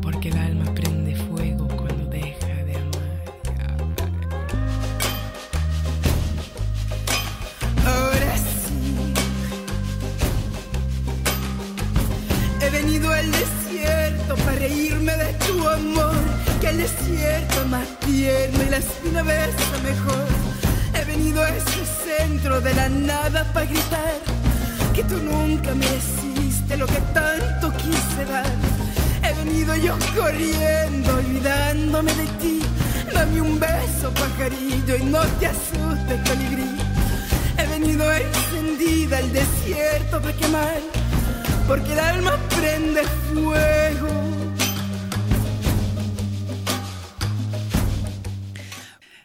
Porque 0.00 0.28
el 0.28 0.38
alma 0.38 0.64
prende 0.76 1.16
fuego 1.16 1.66
cuando 1.66 2.04
deja 2.08 2.46
de 2.46 2.76
amar. 2.76 3.18
Ahora 7.84 8.36
sí. 8.36 9.12
He 12.60 12.70
venido 12.70 13.12
al 13.12 13.28
desierto 13.32 14.36
para 14.36 14.52
reírme 14.52 15.16
de 15.16 15.32
tu 15.44 15.68
amor. 15.68 16.14
Que 16.60 16.68
el 16.68 16.76
desierto 16.76 17.62
es 17.62 17.66
más 17.66 17.88
tierno 18.06 18.62
y 18.62 18.70
la 18.70 18.76
espina 18.76 19.22
besa 19.24 19.78
mejor. 19.82 20.37
A 21.40 21.48
ese 21.50 21.84
centro 22.04 22.60
de 22.60 22.74
la 22.74 22.88
nada 22.88 23.44
para 23.52 23.66
gritar 23.66 24.14
que 24.94 25.04
tú 25.04 25.16
nunca 25.18 25.74
me 25.74 25.86
hiciste 25.86 26.76
lo 26.76 26.86
que 26.86 27.00
tanto 27.14 27.72
quise 27.76 28.24
dar. 28.24 28.52
He 29.22 29.32
venido 29.44 29.76
yo 29.76 29.96
corriendo, 30.16 31.14
olvidándome 31.14 32.12
de 32.14 32.26
ti. 32.40 32.60
Dame 33.14 33.40
un 33.40 33.58
beso, 33.60 34.10
pajarillo, 34.14 34.96
y 34.96 35.04
no 35.04 35.20
te 35.38 35.46
asustes, 35.46 36.28
colibrí. 36.28 36.76
He 37.56 37.66
venido 37.66 38.04
encendida 38.12 39.18
al 39.18 39.32
desierto 39.32 40.20
para 40.20 40.36
quemar 40.36 40.80
porque 41.68 41.92
el 41.92 42.00
alma 42.00 42.36
prende 42.56 43.02
fuego. 43.32 44.37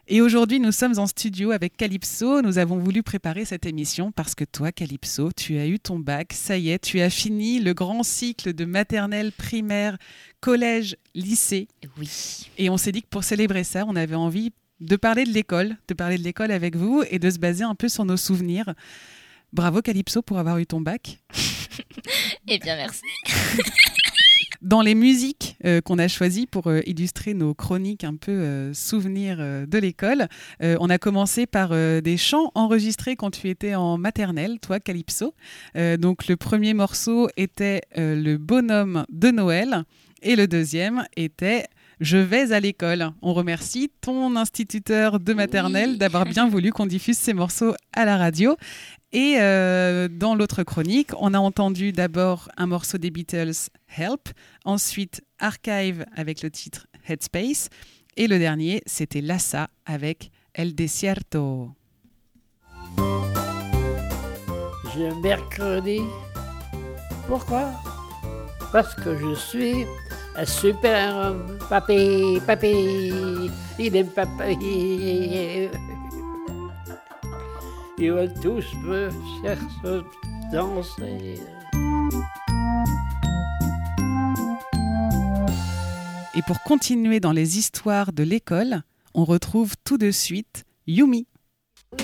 Et 0.10 0.22
aujourd'hui, 0.22 0.60
nous 0.60 0.74
sommes 0.74 1.00
en 1.00 1.08
studio 1.08 1.52
avec 1.52 1.78
Calypso. 1.78 2.42
Nous 2.42 2.58
avons 2.58 2.78
voulu 2.78 3.04
préparer 3.04 3.46
cette 3.46 3.66
émission 3.66 4.12
parce 4.12 4.36
que 4.36 4.44
toi, 4.44 4.74
Calypso, 4.74 5.32
tu 5.32 5.58
as 5.58 5.66
eu 5.66 5.80
ton 5.80 5.98
bac. 5.98 6.34
Ça 6.34 6.58
y 6.58 6.72
est, 6.72 6.80
tu 6.80 7.00
as 7.00 7.10
fini 7.10 7.62
le 7.62 7.74
grand 7.74 8.04
cycle 8.04 8.54
de 8.54 8.66
maternelle, 8.66 9.32
primaire, 9.32 9.98
collège, 10.42 10.98
lycée. 11.16 11.70
Oui. 11.98 12.50
Et 12.58 12.70
on 12.70 12.76
s'est 12.76 12.92
dit 12.92 13.02
que 13.02 13.08
pour 13.08 13.24
célébrer 13.24 13.64
ça, 13.64 13.86
on 13.88 13.96
avait 13.96 14.16
envie 14.16 14.52
de 14.82 14.96
parler 14.98 15.24
de 15.24 15.32
l'école, 15.32 15.78
de 15.88 15.94
parler 15.94 16.18
de 16.18 16.24
l'école 16.24 16.52
avec 16.52 16.76
vous 16.76 17.04
et 17.10 17.18
de 17.18 17.30
se 17.30 17.40
baser 17.40 17.64
un 17.64 17.76
peu 17.76 17.88
sur 17.88 18.04
nos 18.04 18.18
souvenirs. 18.18 18.74
Bravo 19.54 19.82
Calypso 19.82 20.22
pour 20.22 20.38
avoir 20.38 20.58
eu 20.58 20.66
ton 20.66 20.82
bac. 20.82 21.20
Eh 22.48 22.60
bien, 22.60 22.76
merci. 22.76 23.02
Dans 24.64 24.82
les 24.82 24.96
musiques 24.96 25.58
euh, 25.66 25.82
qu'on 25.82 26.00
a 26.00 26.08
choisies 26.08 26.48
pour 26.48 26.68
euh, 26.68 26.80
illustrer 26.86 27.34
nos 27.34 27.54
chroniques 27.54 28.06
un 28.06 28.16
peu 28.16 28.32
euh, 28.32 28.74
souvenirs 28.74 29.38
de 29.38 29.78
l'école, 29.78 30.30
on 30.62 30.90
a 30.90 30.98
commencé 30.98 31.46
par 31.46 31.70
des 31.70 32.18
chants 32.18 32.52
enregistrés 32.56 33.16
quand 33.16 33.32
tu 33.32 33.50
étais 33.50 33.76
en 33.76 33.98
maternelle, 33.98 34.60
toi 34.60 34.80
Calypso. 34.80 35.34
Donc 35.76 36.28
le 36.28 36.36
premier 36.38 36.74
morceau 36.74 37.28
était 37.36 37.82
Le 37.96 38.38
bonhomme 38.38 39.06
de 39.12 39.32
Noël 39.32 39.84
et 40.22 40.36
le 40.36 40.48
deuxième 40.48 41.06
était 41.18 41.66
Je 42.04 42.18
vais 42.18 42.52
à 42.52 42.60
l'école. 42.60 43.12
On 43.22 43.34
remercie 43.34 43.90
ton 44.02 44.36
instituteur 44.36 45.22
de 45.22 45.34
maternelle 45.34 45.92
Oui. 45.92 45.98
d'avoir 45.98 46.26
bien 46.26 46.50
voulu 46.50 46.74
qu'on 46.74 46.86
diffuse 46.86 47.18
ces 47.18 47.34
morceaux 47.34 47.74
à 47.94 48.04
la 48.04 48.18
radio. 48.18 48.58
Et 49.14 49.38
euh, 49.40 50.10
dans 50.10 50.36
l'autre 50.36 50.64
chronique, 50.64 51.12
on 51.18 51.34
a 51.34 51.40
entendu 51.40 51.94
d'abord 51.94 52.50
un 52.58 52.68
morceau 52.68 52.98
des 52.98 53.10
Beatles, 53.10 53.54
Help, 53.98 54.28
ensuite 54.66 55.22
Archive 55.40 56.06
avec 56.14 56.42
le 56.42 56.52
titre 56.52 56.88
Headspace, 57.08 57.70
et 58.18 58.28
le 58.28 58.38
dernier, 58.38 58.82
c'était 58.86 59.22
Lassa 59.22 59.70
avec 59.86 60.30
El 60.54 60.76
Desierto. 60.76 61.70
mange 62.98 65.22
mercredi. 65.24 66.02
Pourquoi? 67.30 67.72
Parce 68.74 68.94
que 68.96 69.18
je 69.18 69.36
suis 69.36 69.86
super. 70.46 71.36
Papy, 71.70 72.40
papy, 72.46 73.50
il 73.80 73.96
aime 73.96 74.08
papy. 74.08 75.70
Ils 77.98 78.12
veulent 78.12 78.34
tous 78.42 78.66
me 78.84 79.10
faire 79.42 79.58
se 79.84 80.04
danser. 80.52 81.40
Et 86.36 86.42
pour 86.42 86.62
continuer 86.64 87.20
dans 87.20 87.32
les 87.32 87.60
histoires 87.60 88.12
de 88.12 88.24
l'école, 88.24 88.82
on 89.14 89.24
retrouve 89.24 89.76
tout 89.84 90.00
de 90.00 90.10
suite 90.10 90.66
Yumi. 90.88 91.28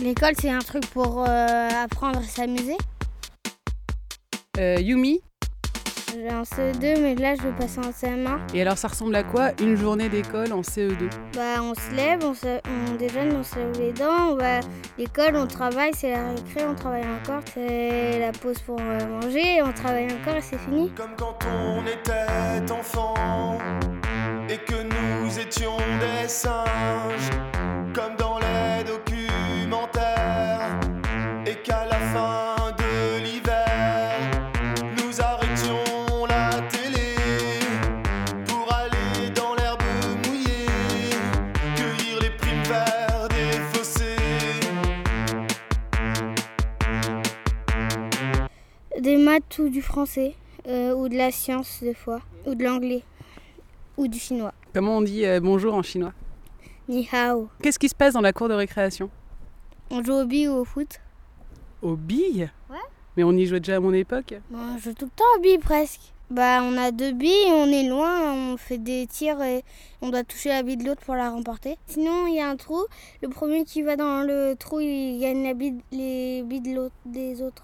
L'école, 0.04 0.34
c'est 0.40 0.52
un 0.52 0.60
truc 0.60 0.86
pour 0.88 1.24
euh, 1.28 1.70
apprendre 1.84 2.22
et 2.22 2.28
s'amuser. 2.28 2.78
Euh, 4.60 4.78
Yumi, 4.80 5.22
J'ai 6.14 6.30
un 6.30 6.42
CE2, 6.44 7.02
mais 7.02 7.16
là, 7.16 7.36
je 7.36 7.44
vais 7.44 7.52
passer 7.52 7.80
en 7.80 7.92
CM1. 7.92 8.40
et 8.54 8.62
alors 8.62 8.78
ça 8.78 8.88
ressemble 8.88 9.16
à 9.16 9.24
quoi 9.24 9.52
une 9.62 9.76
journée 9.76 10.10
d'école 10.10 10.52
en 10.54 10.60
E 10.60 10.64
CE2 10.64 11.10
Bah, 11.36 11.62
on 11.62 11.74
se 11.76 11.96
lève, 11.96 12.20
on, 12.24 12.34
se, 12.34 12.60
on 12.68 12.96
déjeune, 12.96 13.36
on 13.38 13.44
se 13.44 13.56
lève 13.56 13.80
les 13.80 13.92
dents, 13.94 14.32
on 14.32 14.36
va 14.36 14.58
à 14.58 14.60
l'école, 14.98 15.36
on 15.36 15.46
travaille, 15.48 15.92
c'est 15.94 16.12
la 16.12 16.30
récré, 16.30 16.66
on 16.68 16.74
travaille 16.76 17.04
encore, 17.22 17.42
c'est 17.54 18.20
la 18.20 18.32
pause 18.32 18.58
pour 18.60 18.80
euh, 18.80 19.08
manger, 19.08 19.62
on 19.62 19.72
travaille 19.72 20.08
encore 20.12 20.36
et 20.36 20.42
c'est 20.42 20.58
fini. 20.60 20.92
Comme 20.96 21.16
quand 21.18 21.38
on 21.48 21.82
était 21.86 22.72
enfant 22.72 23.14
et 24.50 24.58
que 24.58 24.76
nous 24.84 25.40
étions 25.40 25.78
des 26.00 26.28
singes, 26.28 27.30
comme 27.94 28.16
dans 28.18 28.29
maths 49.40 49.60
ou 49.60 49.70
du 49.70 49.82
français, 49.82 50.36
euh, 50.68 50.94
ou 50.94 51.10
de 51.10 51.16
la 51.16 51.32
science 51.32 51.80
des 51.82 51.94
fois, 51.94 52.22
ou 52.46 52.56
de 52.56 52.64
l'anglais, 52.64 53.04
ou 53.98 54.08
du 54.08 54.20
chinois. 54.20 54.54
Comment 54.74 54.98
on 54.98 55.02
dit 55.02 55.26
euh, 55.26 55.40
bonjour 55.40 55.74
en 55.74 55.82
chinois? 55.82 56.14
Ni 56.88 57.08
hao. 57.12 57.50
Qu'est-ce 57.62 57.80
qui 57.80 57.90
se 57.90 57.96
passe 57.96 58.14
dans 58.14 58.22
la 58.22 58.34
cour 58.34 58.50
de 58.50 58.54
récréation? 58.54 59.10
On 59.92 60.04
joue 60.04 60.14
au 60.14 60.26
billes 60.26 60.48
ou 60.50 60.58
au 60.58 60.66
foot 60.66 61.00
Aux 61.82 61.96
billes 61.96 62.50
Ouais. 62.70 62.78
Mais 63.16 63.24
on 63.24 63.32
y 63.34 63.46
jouait 63.46 63.60
déjà 63.60 63.78
à 63.78 63.80
mon 63.80 63.94
époque? 63.94 64.36
Bon, 64.50 64.60
on 64.60 64.78
joue 64.78 64.94
tout 64.94 65.06
le 65.06 65.12
temps 65.12 65.24
aux 65.38 65.42
billes 65.42 65.58
presque. 65.60 66.02
Bah, 66.30 66.62
on 66.62 66.78
a 66.78 66.92
deux 66.92 67.12
billes, 67.12 67.52
on 67.52 67.66
est 67.72 67.88
loin, 67.90 68.34
on 68.34 68.58
fait 68.58 68.78
des 68.78 69.08
tirs 69.08 69.42
et 69.42 69.64
on 70.02 70.10
doit 70.10 70.24
toucher 70.24 70.50
la 70.50 70.62
bille 70.62 70.78
de 70.78 70.86
l'autre 70.86 71.02
pour 71.02 71.16
la 71.16 71.32
remporter. 71.32 71.78
Sinon, 71.88 72.28
il 72.28 72.36
y 72.36 72.40
a 72.40 72.48
un 72.48 72.56
trou. 72.56 72.86
Le 73.24 73.30
premier 73.30 73.66
qui 73.66 73.82
va 73.82 73.96
dans 73.96 74.22
le 74.22 74.56
trou, 74.56 74.80
il 74.80 75.20
gagne 75.20 75.44
la 75.44 75.56
bille, 75.56 75.82
les 75.92 76.44
billes 76.44 76.62
de 76.62 76.76
l'autre, 76.76 76.96
des 77.06 77.42
autres. 77.42 77.64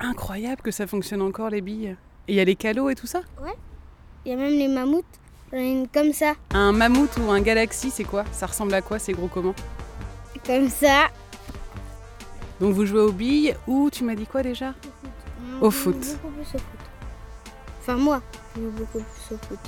Incroyable 0.00 0.62
que 0.62 0.70
ça 0.70 0.86
fonctionne 0.86 1.22
encore 1.22 1.50
les 1.50 1.60
billes. 1.60 1.96
Et 2.28 2.32
il 2.32 2.36
y 2.36 2.40
a 2.40 2.44
les 2.44 2.56
calots 2.56 2.88
et 2.90 2.94
tout 2.94 3.06
ça? 3.06 3.22
Il 4.24 4.30
y 4.30 4.34
a 4.34 4.36
même 4.36 4.52
les 4.52 4.68
mammouths. 4.68 5.04
J'en 5.52 5.58
ai 5.58 5.72
une 5.72 5.88
comme 5.88 6.12
ça, 6.12 6.34
Un 6.52 6.72
mammouth 6.72 7.16
ou 7.18 7.30
un 7.30 7.40
galaxy, 7.40 7.90
c'est 7.90 8.04
quoi? 8.04 8.24
Ça 8.32 8.46
ressemble 8.46 8.74
à 8.74 8.82
quoi 8.82 8.98
C'est 8.98 9.12
gros 9.12 9.28
comment? 9.28 9.54
Comme 10.44 10.68
ça. 10.68 11.08
Donc 12.60 12.74
vous 12.74 12.84
jouez 12.84 13.00
aux 13.00 13.12
billes 13.12 13.54
ou 13.66 13.88
tu 13.90 14.04
m'as 14.04 14.14
dit 14.14 14.26
quoi 14.26 14.42
déjà? 14.42 14.74
Au 15.60 15.70
foot. 15.70 15.96
Beaucoup 15.96 16.34
plus 16.34 16.42
au 16.42 16.58
foot. 16.58 16.62
Enfin, 17.80 17.96
moi, 17.96 18.20
je 18.54 18.60
joue 18.62 18.70
beaucoup 18.70 18.98
plus 18.98 19.34
au 19.34 19.38
foot. 19.48 19.58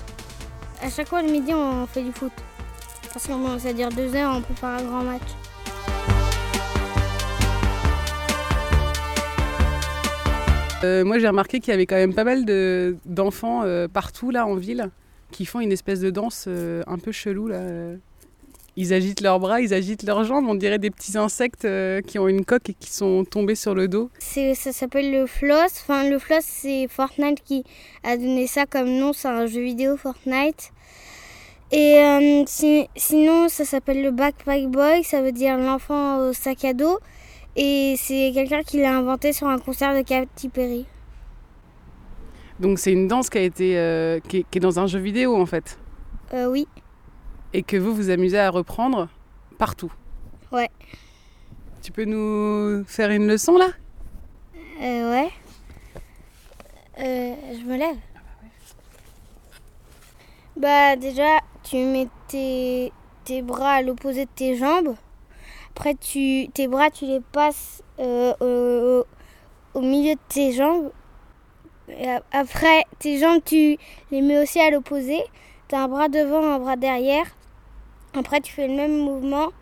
À 0.83 0.91
chaque 0.91 1.09
fois, 1.09 1.23
le 1.23 1.31
midi, 1.31 1.53
on 1.55 1.87
fait 1.87 2.03
du 2.03 2.13
foot. 2.13 2.33
Parce 3.13 3.27
que 3.27 3.33
bon, 3.33 3.59
ça 3.59 3.73
dure 3.73 3.89
deux 3.89 4.15
heures, 4.15 4.35
on 4.37 4.55
faire 4.55 4.69
un 4.69 4.83
grand 4.83 5.03
match. 5.03 5.23
Euh, 10.83 11.05
Moi 11.05 11.19
j'ai 11.19 11.29
remarqué 11.29 11.61
qu'il 11.61 11.71
y 11.73 11.75
avait 11.75 11.87
quand 11.87 11.97
même 11.97 12.15
pas 12.15 12.25
mal 12.25 12.45
de- 12.45 12.97
d'enfants 13.05 13.63
euh, 13.65 13.87
partout 13.87 14.31
là 14.31 14.47
en 14.47 14.55
ville 14.55 14.89
qui 15.31 15.45
font 15.45 15.61
une 15.61 15.73
espèce 15.73 16.01
de 16.01 16.11
danse 16.11 16.47
euh, 16.49 16.83
un 16.87 16.99
peu 16.99 17.13
chelou 17.13 17.49
là. 17.49 17.61
Ils 18.77 18.95
agitent 18.95 19.21
leurs 19.21 19.41
bras, 19.41 19.61
ils 19.61 19.75
agitent 19.75 20.05
leurs 20.05 20.25
jambes, 20.25 20.47
on 20.49 20.55
dirait 20.55 20.79
des 20.79 20.91
petits 20.91 21.19
insectes 21.19 21.67
qui 22.07 22.19
ont 22.19 22.29
une 22.29 22.45
coque 22.45 22.71
et 22.71 22.75
qui 22.75 22.91
sont 22.91 23.25
tombés 23.25 23.57
sur 23.57 23.75
le 23.75 23.89
dos. 23.89 24.11
Ça 24.21 24.55
s'appelle 24.73 25.11
le 25.13 25.27
floss. 25.27 25.73
Enfin, 25.83 26.09
le 26.09 26.19
floss, 26.19 26.45
c'est 26.47 26.87
Fortnite 26.89 27.43
qui 27.45 27.65
a 28.05 28.17
donné 28.17 28.47
ça 28.47 28.67
comme 28.67 28.89
nom. 28.89 29.13
C'est 29.13 29.29
un 29.29 29.47
jeu 29.47 29.61
vidéo 29.63 29.97
Fortnite. 29.97 30.71
Et 31.73 32.45
si- 32.47 32.87
sinon, 32.97 33.49
ça 33.49 33.65
s'appelle 33.65 34.03
le 34.03 34.13
Backpack 34.13 34.69
Boy. 34.69 35.03
Ça 35.05 35.21
veut 35.21 35.33
dire 35.33 35.59
l'enfant 35.59 36.29
au 36.29 36.33
sac 36.33 36.65
à 36.65 36.73
dos. 36.73 36.99
Et 37.57 37.95
c'est 37.99 38.31
quelqu'un 38.33 38.63
qui 38.63 38.79
l'a 38.81 38.97
inventé 38.97 39.33
sur 39.33 39.49
un 39.49 39.59
concert 39.59 39.95
de 39.95 40.03
Katy 40.03 40.49
Perry. 40.49 40.87
Donc 42.61 42.79
c'est 42.79 42.93
une 42.93 43.09
danse 43.09 43.31
qui 43.31 43.39
a 43.39 43.43
été 43.43 43.79
euh, 43.79 44.21
qui, 44.21 44.39
est, 44.39 44.47
qui 44.51 44.59
est 44.59 44.61
dans 44.61 44.79
un 44.79 44.87
jeu 44.87 44.99
vidéo 44.99 45.35
en 45.41 45.47
fait 45.47 45.79
Euh, 46.35 46.47
oui. 46.47 46.69
et 47.53 47.63
que 47.63 47.77
vous 47.77 47.95
vous 47.95 48.11
amusez 48.11 48.39
à 48.39 48.51
reprendre 48.51 49.09
partout. 49.59 49.93
Ouais. 50.53 50.69
Tu 51.83 51.91
peux 51.91 52.05
nous 52.05 52.85
faire 52.85 53.11
une 53.11 53.27
leçon 53.27 53.57
là? 53.57 53.69
Euh, 54.83 55.11
ouais. 55.11 55.31
Euh, 56.99 57.35
je 57.59 57.65
me 57.65 57.77
lève. 57.79 57.97
Bah 60.57 60.97
déjà, 60.97 61.39
tu 61.63 61.77
mets 61.77 62.09
tes, 62.29 62.93
tes 63.25 63.41
bras 63.43 63.73
à 63.75 63.83
l'opposé 63.83 64.27
de 64.27 64.31
tes 64.35 64.57
jambes. 64.57 64.95
Après, 65.81 65.95
tu, 65.95 66.47
tes 66.53 66.69
bras, 66.69 66.91
tu 66.91 67.07
les 67.07 67.21
passes 67.21 67.83
euh, 68.01 68.35
au, 68.43 69.79
au 69.79 69.81
milieu 69.81 70.13
de 70.13 70.21
tes 70.29 70.53
jambes. 70.53 70.91
Et 71.89 72.07
après, 72.33 72.85
tes 72.99 73.19
jambes, 73.19 73.41
tu 73.43 73.79
les 74.11 74.21
mets 74.21 74.43
aussi 74.43 74.61
à 74.61 74.71
l'opposé. 74.71 75.23
Tu 75.69 75.75
as 75.75 75.85
un 75.85 75.89
bras 75.89 76.11
devant, 76.11 76.45
un 76.45 76.59
bras 76.59 76.77
derrière. 76.77 77.25
Après, 78.15 78.43
tu 78.43 78.53
fais 78.53 78.69
le 78.69 78.75
même 78.75 78.95
mouvement. 78.95 79.53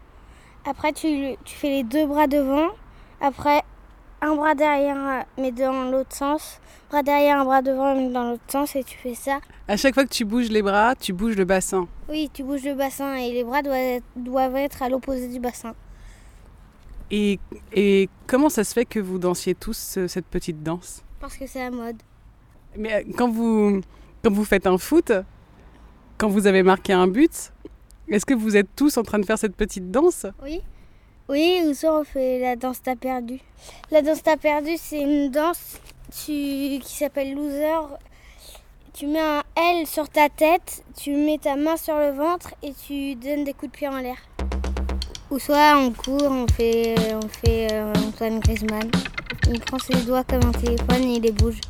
Après, 0.67 0.93
tu, 0.93 1.37
tu 1.45 1.55
fais 1.55 1.69
les 1.69 1.83
deux 1.85 2.05
bras 2.05 2.27
devant. 2.27 2.67
Après, 3.21 3.63
un 4.21 4.35
bras 4.35 4.57
derrière, 4.57 5.25
mais 5.37 5.53
dans 5.53 5.89
l'autre 5.89 6.17
sens. 6.17 6.61
Bras 6.91 7.05
derrière, 7.05 7.39
un 7.39 7.45
bras 7.45 7.63
devant, 7.63 7.95
mais 7.95 8.09
dans 8.09 8.31
l'autre 8.31 8.43
sens. 8.49 8.75
Et 8.75 8.83
tu 8.83 8.99
fais 8.99 9.15
ça. 9.15 9.39
À 9.69 9.77
chaque 9.77 9.95
fois 9.95 10.03
que 10.03 10.13
tu 10.13 10.25
bouges 10.25 10.49
les 10.49 10.63
bras, 10.63 10.97
tu 10.97 11.13
bouges 11.13 11.37
le 11.37 11.45
bassin. 11.45 11.87
Oui, 12.09 12.29
tu 12.35 12.43
bouges 12.43 12.65
le 12.65 12.75
bassin 12.75 13.15
et 13.15 13.31
les 13.31 13.45
bras 13.45 13.63
doivent 13.63 14.57
être 14.57 14.83
à 14.83 14.89
l'opposé 14.89 15.29
du 15.29 15.39
bassin. 15.39 15.77
Et, 17.11 17.39
et 17.73 18.09
comment 18.27 18.49
ça 18.51 18.65
se 18.65 18.73
fait 18.75 18.85
que 18.85 19.01
vous 19.01 19.19
dansiez 19.19 19.55
tous 19.55 19.97
euh, 19.97 20.09
cette 20.09 20.27
petite 20.27 20.63
danse? 20.63 21.03
Parce 21.21 21.37
que 21.37 21.47
c'est 21.47 21.61
la 21.61 21.71
mode. 21.71 21.97
Mais 22.77 22.95
euh, 22.95 23.03
quand 23.17 23.31
vous, 23.31 23.81
quand 24.23 24.31
vous 24.33 24.45
faites 24.45 24.67
un 24.67 24.79
foot, 24.79 25.13
quand 26.19 26.29
vous 26.29 26.47
avez 26.47 26.63
marqué 26.63 26.93
un 26.93 27.07
but, 27.09 27.53
est-ce 28.09 28.27
que 28.27 28.35
vous 28.35 28.57
êtes 28.57 28.69
tous 28.77 28.97
en 28.99 29.03
train 29.03 29.19
de 29.19 29.25
faire 29.25 29.39
cette 29.39 29.57
petite 29.57 29.91
danse? 29.91 30.27
Oui. 30.43 30.61
Oui, 31.31 31.63
ou 31.67 31.75
soit 31.75 32.01
on 32.01 32.05
fait 32.05 32.39
la 32.41 32.57
danse 32.57 32.83
t'as 32.83 32.97
perdu. 32.97 33.39
La 33.91 34.01
danse 34.03 34.23
t'as 34.23 34.37
perdu, 34.39 34.71
c'est 34.79 35.01
une 35.01 35.31
danse 35.31 35.79
tu- 36.11 36.79
qui 36.83 36.95
s'appelle 36.97 37.35
loser. 37.35 37.97
Tu 38.95 39.07
mets 39.07 39.21
un 39.21 39.43
L 39.57 39.87
sur 39.87 40.09
ta 40.09 40.29
tête, 40.29 40.83
tu 40.97 41.13
mets 41.13 41.39
ta 41.39 41.55
main 41.57 41.77
sur 41.77 41.97
le 41.99 42.11
ventre 42.13 42.55
et 42.63 42.73
tu 42.73 43.15
donnes 43.15 43.45
des 43.45 43.53
coups 43.53 43.71
de 43.73 43.77
pied 43.77 43.89
en 43.89 43.99
l'air. 43.99 44.17
Ou 45.31 45.39
soit 45.39 45.77
on 45.77 45.93
court, 45.93 46.23
on 46.31 46.47
fait, 46.49 46.95
on 47.15 47.29
fait 47.29 47.69
euh, 47.73 47.93
Antoine 48.07 48.41
Griezmann. 48.41 48.91
Il 49.51 49.61
prend 49.61 49.79
ses 49.79 49.95
doigts 50.05 50.25
comme 50.25 50.43
un 50.45 50.53
téléphone 50.53 51.03
et 51.03 51.17
il 51.17 51.23
les 51.23 51.33
bouge. 51.33 51.61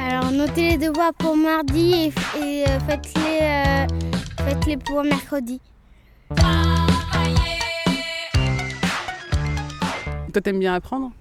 Alors 0.00 0.30
notez 0.30 0.70
les 0.70 0.78
devoirs 0.78 1.12
pour 1.14 1.36
mardi 1.36 1.92
et, 1.94 2.12
et, 2.38 2.64
euh, 2.68 2.80
faites-les 2.80 3.38
euh, 3.42 3.86
faites-les 4.44 4.76
pour 4.78 5.02
mercredi. 5.04 5.60
Toi, 10.32 10.42
t'aimes 10.42 10.58
bien 10.58 10.74
apprendre? 10.74 11.12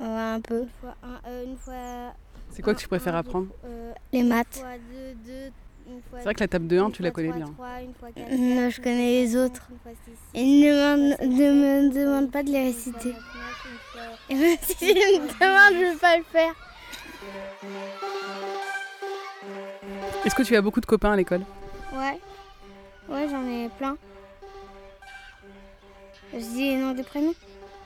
Ouais, 0.00 0.06
un 0.06 0.40
peu. 0.40 0.62
Une 0.62 0.68
fois, 0.80 0.94
un- 1.02 1.28
euh, 1.28 1.44
une 1.44 1.56
fois, 1.56 2.14
C'est 2.50 2.62
quoi 2.62 2.72
que 2.74 2.78
tu 2.80 2.88
préfères 2.88 3.16
apprendre? 3.16 3.48
euh, 3.64 3.92
les 4.12 4.22
maths. 4.22 4.64
C'est 6.16 6.24
vrai 6.24 6.34
que 6.34 6.40
la 6.40 6.48
table 6.48 6.66
de 6.66 6.78
1, 6.78 6.90
tu 6.90 7.02
la 7.02 7.10
connais 7.10 7.32
bien. 7.32 7.46
Non, 7.46 8.70
je 8.70 8.80
connais 8.80 9.22
les 9.22 9.36
autres. 9.36 9.68
Et 10.34 10.44
ne 10.44 10.96
me 10.96 11.18
demande, 11.38 11.94
demande 11.94 12.30
pas 12.30 12.42
de 12.42 12.50
les 12.50 12.64
réciter. 12.64 13.14
Et 14.30 14.34
même 14.34 14.56
si 14.60 14.76
tu 14.76 14.84
me 14.86 15.28
demandes, 15.28 15.74
je 15.74 15.86
ne 15.86 15.92
vais 15.92 15.98
pas 15.98 16.16
le 16.16 16.24
faire. 16.24 16.54
Est-ce 20.24 20.34
que 20.34 20.42
tu 20.42 20.56
as 20.56 20.62
beaucoup 20.62 20.80
de 20.80 20.86
copains 20.86 21.12
à 21.12 21.16
l'école? 21.16 21.42
Ouais. 21.94 22.18
Ouais, 23.08 23.26
j'en 23.30 23.46
ai 23.46 23.70
plein. 23.78 23.96
Je 26.34 26.38
dis 26.38 26.70
les 26.70 26.76
noms 26.76 26.92
des 26.92 27.02
prénoms 27.02 27.34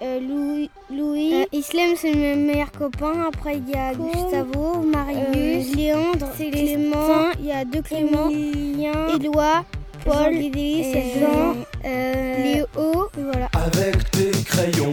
euh, 0.03 0.21
Louis. 0.21 0.71
Louis. 0.91 1.35
Euh, 1.35 1.45
Islem, 1.53 1.95
c'est 1.97 2.13
le 2.13 2.37
meilleur 2.37 2.73
copain. 2.73 3.29
Après, 3.29 3.59
il 3.59 3.71
y 3.71 3.75
a 3.75 3.95
Gustavo, 3.95 4.83
Marius, 4.83 5.75
Léandre, 5.75 6.33
Clément. 6.37 7.31
Il 7.39 7.47
y 7.47 7.53
a 7.53 7.65
deux 7.65 7.83
Clément, 7.83 8.29
Éloi, 8.29 9.65
Paul, 10.05 10.35
Jean, 10.35 11.57
Léo. 11.85 13.09
Et 13.19 13.23
voilà. 13.23 13.49
Avec 13.55 14.11
tes 14.11 14.31
crayons 14.45 14.93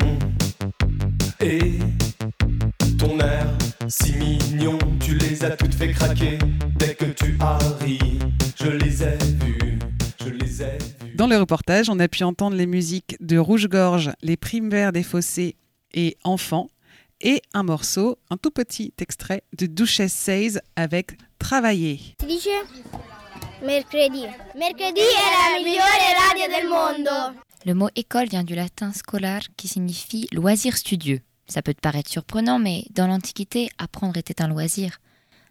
et 1.41 1.79
ton 2.97 3.19
air 3.19 3.47
si 3.87 4.13
mignon, 4.13 4.77
tu 4.99 5.15
les 5.15 5.43
as 5.43 5.51
toutes 5.51 5.73
fait 5.73 5.91
craquer. 5.91 6.37
Le 11.29 11.37
reportage, 11.37 11.89
on 11.89 11.99
a 11.99 12.07
pu 12.07 12.23
entendre 12.23 12.55
les 12.55 12.65
musiques 12.65 13.15
de 13.19 13.37
Rouge-Gorge, 13.37 14.11
Les 14.21 14.35
Primes 14.35 14.69
Verts 14.69 14.91
des 14.91 15.03
Fossés 15.03 15.55
et 15.93 16.17
Enfants, 16.23 16.69
et 17.21 17.41
un 17.53 17.63
morceau, 17.63 18.17
un 18.29 18.37
tout 18.37 18.49
petit 18.49 18.93
extrait 18.99 19.43
de 19.57 19.67
Duchesse 19.67 20.13
Says 20.13 20.59
avec 20.75 21.17
Travailler. 21.37 22.15
Mercredi. 23.61 24.25
Mercredi 24.55 25.01
è 25.01 25.51
la 25.51 25.57
migliore 25.57 26.13
radio 26.17 26.47
del 26.47 26.67
mondo. 26.67 27.39
Le 27.65 27.73
mot 27.73 27.89
école 27.95 28.27
vient 28.29 28.45
du 28.45 28.55
latin 28.55 28.93
scolar 28.93 29.41
qui 29.57 29.67
signifie 29.67 30.27
loisir 30.31 30.77
studieux. 30.77 31.19
Ça 31.47 31.61
peut 31.61 31.73
te 31.73 31.81
paraître 31.81 32.09
surprenant, 32.09 32.57
mais 32.57 32.85
dans 32.91 33.07
l'Antiquité, 33.07 33.69
apprendre 33.77 34.17
était 34.17 34.41
un 34.41 34.47
loisir. 34.47 34.99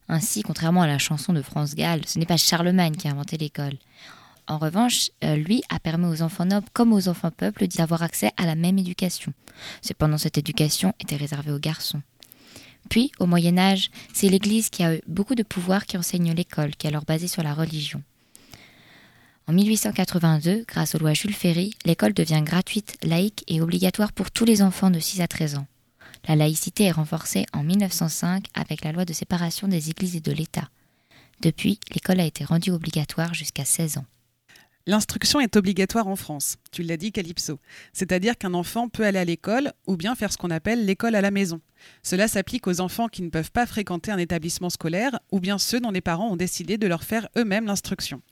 Ainsi, 0.09 0.43
contrairement 0.43 0.83
à 0.83 0.87
la 0.87 0.99
chanson 0.99 1.35
de 1.35 1.43
France 1.43 1.75
Gall, 1.75 2.01
ce 2.07 2.19
n'est 2.19 2.25
pas 2.25 2.39
Charlemagne 2.39 2.97
qui 2.97 3.09
a 3.09 3.11
inventé 3.11 3.37
l'école. 3.37 3.77
En 4.49 4.57
revanche, 4.57 5.11
euh, 5.25 5.37
lui 5.37 5.63
a 5.69 5.79
permis 5.79 6.07
aux 6.07 6.23
enfants 6.23 6.47
nobles 6.47 6.69
comme 6.73 6.95
aux 6.95 7.09
enfants 7.09 7.31
peuples 7.31 7.69
d'avoir 7.69 8.03
accès 8.03 8.33
à 8.39 8.47
la 8.47 8.55
même 8.55 8.79
éducation. 8.79 9.35
Cependant, 9.83 10.17
cette 10.17 10.39
éducation 10.39 10.95
était 11.01 11.17
réservée 11.17 11.53
aux 11.53 11.59
garçons. 11.59 12.01
Puis, 12.89 13.13
au 13.19 13.27
Moyen 13.27 13.59
Âge, 13.59 13.91
c'est 14.15 14.31
l'Église 14.31 14.71
qui 14.71 14.83
a 14.83 14.97
eu 14.97 15.03
beaucoup 15.07 15.35
de 15.35 15.43
pouvoir 15.43 15.85
qui 15.85 15.99
enseigne 15.99 16.33
l'école, 16.33 16.75
qui 16.77 16.87
est 16.87 16.91
alors 16.91 17.05
basée 17.05 17.29
sur 17.29 17.43
la 17.43 17.53
religion. 17.53 18.03
En 19.47 19.53
1882, 19.53 20.65
grâce 20.67 20.95
aux 20.95 20.99
lois 20.99 21.13
Jules 21.13 21.35
Ferry, 21.35 21.75
l'école 21.85 22.15
devient 22.15 22.43
gratuite, 22.43 22.97
laïque 23.03 23.45
et 23.49 23.61
obligatoire 23.61 24.13
pour 24.13 24.31
tous 24.31 24.47
les 24.47 24.63
enfants 24.63 24.91
de 24.91 24.99
6 24.99 25.21
à 25.21 25.29
13 25.29 25.57
ans. 25.57 25.67
La 26.27 26.37
laïcité 26.37 26.85
est 26.85 26.91
renforcée 26.91 27.45
en 27.53 27.63
1905 27.63 28.47
avec 28.55 28.83
la 28.83 28.93
loi 28.93 29.05
de 29.05 29.13
séparation 29.13 29.69
des 29.69 29.91
églises 29.91 30.17
et 30.17 30.21
de 30.21 30.33
l'État. 30.33 30.71
Depuis, 31.43 31.79
l'école 31.93 32.21
a 32.21 32.27
été 32.27 32.45
rendue 32.45 32.71
obligatoire 32.71 33.35
jusqu'à 33.35 33.65
16 33.65 33.99
ans. 33.99 34.07
L'instruction 34.89 35.39
est 35.39 35.55
obligatoire 35.57 36.09
en 36.09 36.17
France, 36.17 36.57
tu 36.73 36.83
l'as 36.83 36.97
dit 36.97 37.13
Calypso. 37.13 37.61
C'est-à-dire 37.93 38.39
qu'un 38.39 38.55
enfant 38.55 38.89
peut 38.89 39.05
aller 39.05 39.19
à 39.19 39.25
l'école 39.27 39.75
ou 39.87 39.99
bien 39.99 40.15
faire 40.15 40.33
ce 40.33 40.39
qu'on 40.39 40.49
appelle 40.49 40.87
l'école 40.87 41.15
à 41.15 41.21
la 41.21 41.31
maison. 41.31 41.61
Cela 42.03 42.27
s'applique 42.27 42.67
aux 42.67 42.81
enfants 42.81 43.09
qui 43.09 43.21
ne 43.21 43.29
peuvent 43.29 43.51
pas 43.51 43.67
fréquenter 43.67 44.13
un 44.13 44.17
établissement 44.17 44.71
scolaire 44.71 45.21
ou 45.31 45.41
bien 45.41 45.59
ceux 45.59 45.79
dont 45.79 45.91
les 45.91 46.01
parents 46.01 46.31
ont 46.31 46.37
décidé 46.37 46.79
de 46.79 46.87
leur 46.87 47.05
faire 47.05 47.29
eux-mêmes 47.37 47.67
l'instruction. 47.67 48.23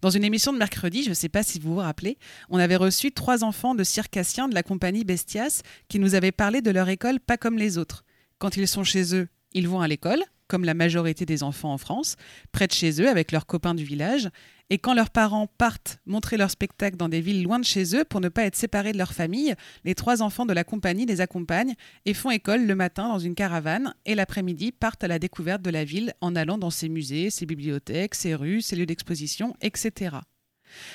Dans 0.00 0.08
une 0.08 0.24
émission 0.24 0.54
de 0.54 0.58
mercredi, 0.58 1.02
je 1.02 1.10
ne 1.10 1.14
sais 1.14 1.28
pas 1.28 1.42
si 1.42 1.58
vous 1.58 1.74
vous 1.74 1.80
rappelez, 1.80 2.16
on 2.48 2.56
avait 2.56 2.76
reçu 2.76 3.12
trois 3.12 3.44
enfants 3.44 3.74
de 3.74 3.84
circassiens 3.84 4.48
de 4.48 4.54
la 4.54 4.62
compagnie 4.62 5.04
Bestias 5.04 5.60
qui 5.88 5.98
nous 5.98 6.14
avaient 6.14 6.32
parlé 6.32 6.62
de 6.62 6.70
leur 6.70 6.88
école 6.88 7.20
pas 7.20 7.36
comme 7.36 7.58
les 7.58 7.76
autres. 7.76 8.04
Quand 8.38 8.56
ils 8.56 8.68
sont 8.68 8.84
chez 8.84 9.14
eux, 9.14 9.28
ils 9.52 9.68
vont 9.68 9.82
à 9.82 9.88
l'école, 9.88 10.24
comme 10.48 10.64
la 10.64 10.74
majorité 10.74 11.26
des 11.26 11.42
enfants 11.42 11.74
en 11.74 11.78
France, 11.78 12.16
près 12.52 12.66
de 12.66 12.72
chez 12.72 13.02
eux 13.02 13.08
avec 13.08 13.32
leurs 13.32 13.46
copains 13.46 13.74
du 13.74 13.84
village, 13.84 14.30
et 14.70 14.78
quand 14.78 14.94
leurs 14.94 15.10
parents 15.10 15.48
partent 15.58 15.98
montrer 16.06 16.36
leur 16.36 16.50
spectacle 16.50 16.96
dans 16.96 17.08
des 17.08 17.20
villes 17.20 17.42
loin 17.42 17.58
de 17.58 17.64
chez 17.64 17.96
eux 17.96 18.04
pour 18.04 18.20
ne 18.20 18.28
pas 18.28 18.44
être 18.44 18.56
séparés 18.56 18.92
de 18.92 18.98
leur 18.98 19.12
famille, 19.12 19.54
les 19.84 19.96
trois 19.96 20.22
enfants 20.22 20.46
de 20.46 20.52
la 20.52 20.64
compagnie 20.64 21.06
les 21.06 21.20
accompagnent 21.20 21.74
et 22.06 22.14
font 22.14 22.30
école 22.30 22.66
le 22.66 22.74
matin 22.76 23.08
dans 23.08 23.18
une 23.18 23.34
caravane 23.34 23.94
et 24.06 24.14
l'après-midi 24.14 24.70
partent 24.70 25.02
à 25.02 25.08
la 25.08 25.18
découverte 25.18 25.62
de 25.62 25.70
la 25.70 25.84
ville 25.84 26.14
en 26.20 26.36
allant 26.36 26.56
dans 26.56 26.70
ses 26.70 26.88
musées, 26.88 27.30
ses 27.30 27.46
bibliothèques, 27.46 28.14
ses 28.14 28.36
rues, 28.36 28.62
ses 28.62 28.76
lieux 28.76 28.86
d'exposition, 28.86 29.56
etc. 29.60 30.18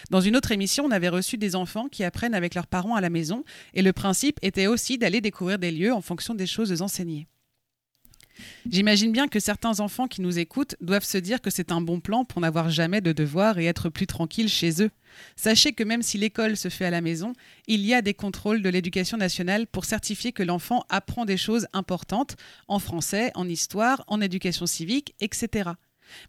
Dans 0.09 0.21
une 0.21 0.38
autre 0.38 0.53
émission, 0.53 0.85
on 0.85 0.91
avait 0.91 1.09
reçu 1.09 1.38
des 1.38 1.53
enfants 1.53 1.89
qui 1.89 2.05
apprennent 2.05 2.33
avec 2.33 2.55
leurs 2.55 2.67
parents 2.67 2.95
à 2.95 3.01
la 3.01 3.09
maison 3.09 3.43
et 3.73 3.81
le 3.81 3.91
principe 3.91 4.39
était 4.41 4.67
aussi 4.67 4.97
d'aller 4.97 5.19
découvrir 5.19 5.59
des 5.59 5.71
lieux 5.71 5.93
en 5.93 6.01
fonction 6.01 6.33
des 6.33 6.47
choses 6.47 6.81
enseignées. 6.81 7.27
J'imagine 8.69 9.12
bien 9.12 9.28
que 9.28 9.39
certains 9.39 9.80
enfants 9.80 10.08
qui 10.08 10.21
nous 10.21 10.39
écoutent 10.39 10.76
doivent 10.82 11.06
se 11.06 11.17
dire 11.17 11.41
que 11.41 11.50
c'est 11.50 11.71
un 11.71 11.82
bon 11.82 12.00
plan 12.00 12.26
pour 12.26 12.41
n'avoir 12.41 12.69
jamais 12.69 13.02
de 13.02 13.12
devoirs 13.12 13.60
et 13.60 13.65
être 13.65 13.89
plus 13.89 14.08
tranquilles 14.08 14.50
chez 14.50 14.82
eux. 14.82 14.91
Sachez 15.36 15.74
que 15.74 15.84
même 15.84 16.02
si 16.02 16.17
l'école 16.17 16.58
se 16.58 16.69
fait 16.69 16.86
à 16.86 16.89
la 16.89 17.02
maison, 17.02 17.34
il 17.67 17.86
y 17.86 17.93
a 17.93 18.02
des 18.02 18.13
contrôles 18.13 18.62
de 18.62 18.69
l'éducation 18.69 19.17
nationale 19.17 19.67
pour 19.67 19.86
certifier 19.86 20.32
que 20.32 20.43
l'enfant 20.43 20.84
apprend 20.89 21.26
des 21.26 21.38
choses 21.38 21.67
importantes 21.74 22.36
en 22.67 22.80
français, 22.80 23.32
en 23.36 23.48
histoire, 23.48 24.04
en 24.08 24.19
éducation 24.19 24.65
civique, 24.65 25.15
etc. 25.19 25.71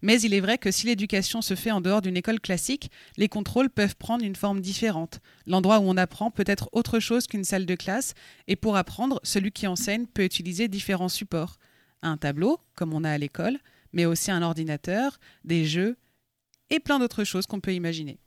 Mais 0.03 0.21
il 0.21 0.35
est 0.35 0.41
vrai 0.41 0.59
que 0.59 0.71
si 0.71 0.87
l'éducation 0.87 1.43
se 1.43 1.55
fait 1.55 1.71
en 1.71 1.81
dehors 1.81 2.03
d'une 2.03 2.17
école 2.17 2.41
classique, 2.41 2.91
les 3.17 3.29
contrôles 3.29 3.71
peuvent 3.71 3.97
prendre 3.97 4.25
une 4.25 4.37
forme 4.37 4.61
différente. 4.61 5.21
L'endroit 5.47 5.81
où 5.81 5.83
on 5.83 5.97
apprend 5.97 6.31
peut 6.31 6.45
être 6.47 6.69
autre 6.73 6.99
chose 6.99 7.27
qu'une 7.27 7.45
salle 7.45 7.67
de 7.67 7.75
classe, 7.75 8.15
et 8.49 8.57
pour 8.57 8.77
apprendre, 8.77 9.21
celui 9.23 9.53
qui 9.53 9.67
enseigne 9.67 10.07
peut 10.07 10.25
utiliser 10.25 10.69
différents 10.69 11.09
supports 11.09 11.59
un 12.03 12.17
tableau, 12.17 12.59
comme 12.75 12.95
on 12.95 13.05
a 13.05 13.11
à 13.11 13.19
l'école, 13.19 13.59
mais 13.93 14.05
aussi 14.05 14.31
un 14.31 14.43
ordinateur, 14.43 15.19
des 15.45 15.65
jeux 15.65 15.97
et 16.71 16.81
plein 16.81 16.99
d'autres 16.99 17.25
choses 17.25 17.47
qu'on 17.47 17.61
peut 17.61 17.75
imaginer. 17.75 18.19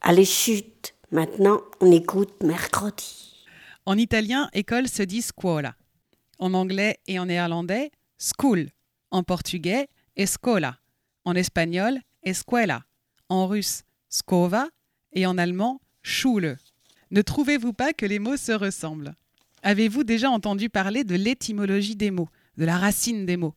Allez, 0.00 0.24
chute. 0.24 0.94
Maintenant, 1.10 1.60
on 1.80 1.92
écoute 1.92 2.42
mercredi. 2.42 3.44
En 3.84 3.98
italien, 3.98 4.48
école 4.52 4.88
se 4.88 5.02
dit 5.02 5.22
scuola. 5.22 5.76
En 6.38 6.54
anglais 6.54 6.98
et 7.06 7.18
en 7.18 7.26
néerlandais, 7.26 7.90
school. 8.18 8.70
En 9.10 9.22
portugais, 9.22 9.88
escola. 10.16 10.78
En 11.24 11.34
espagnol, 11.34 12.00
escuela. 12.22 12.84
En 13.28 13.46
russe, 13.46 13.82
skova. 14.08 14.68
Et 15.12 15.26
en 15.26 15.36
allemand, 15.36 15.80
schule. 16.02 16.56
Ne 17.10 17.20
trouvez-vous 17.20 17.74
pas 17.74 17.92
que 17.92 18.06
les 18.06 18.18
mots 18.18 18.38
se 18.38 18.52
ressemblent? 18.52 19.14
Avez-vous 19.62 20.02
déjà 20.02 20.30
entendu 20.30 20.70
parler 20.70 21.04
de 21.04 21.14
l'étymologie 21.14 21.94
des 21.94 22.10
mots? 22.10 22.30
De 22.56 22.64
la 22.64 22.78
racine 22.78 23.26
des 23.26 23.36
mots. 23.36 23.54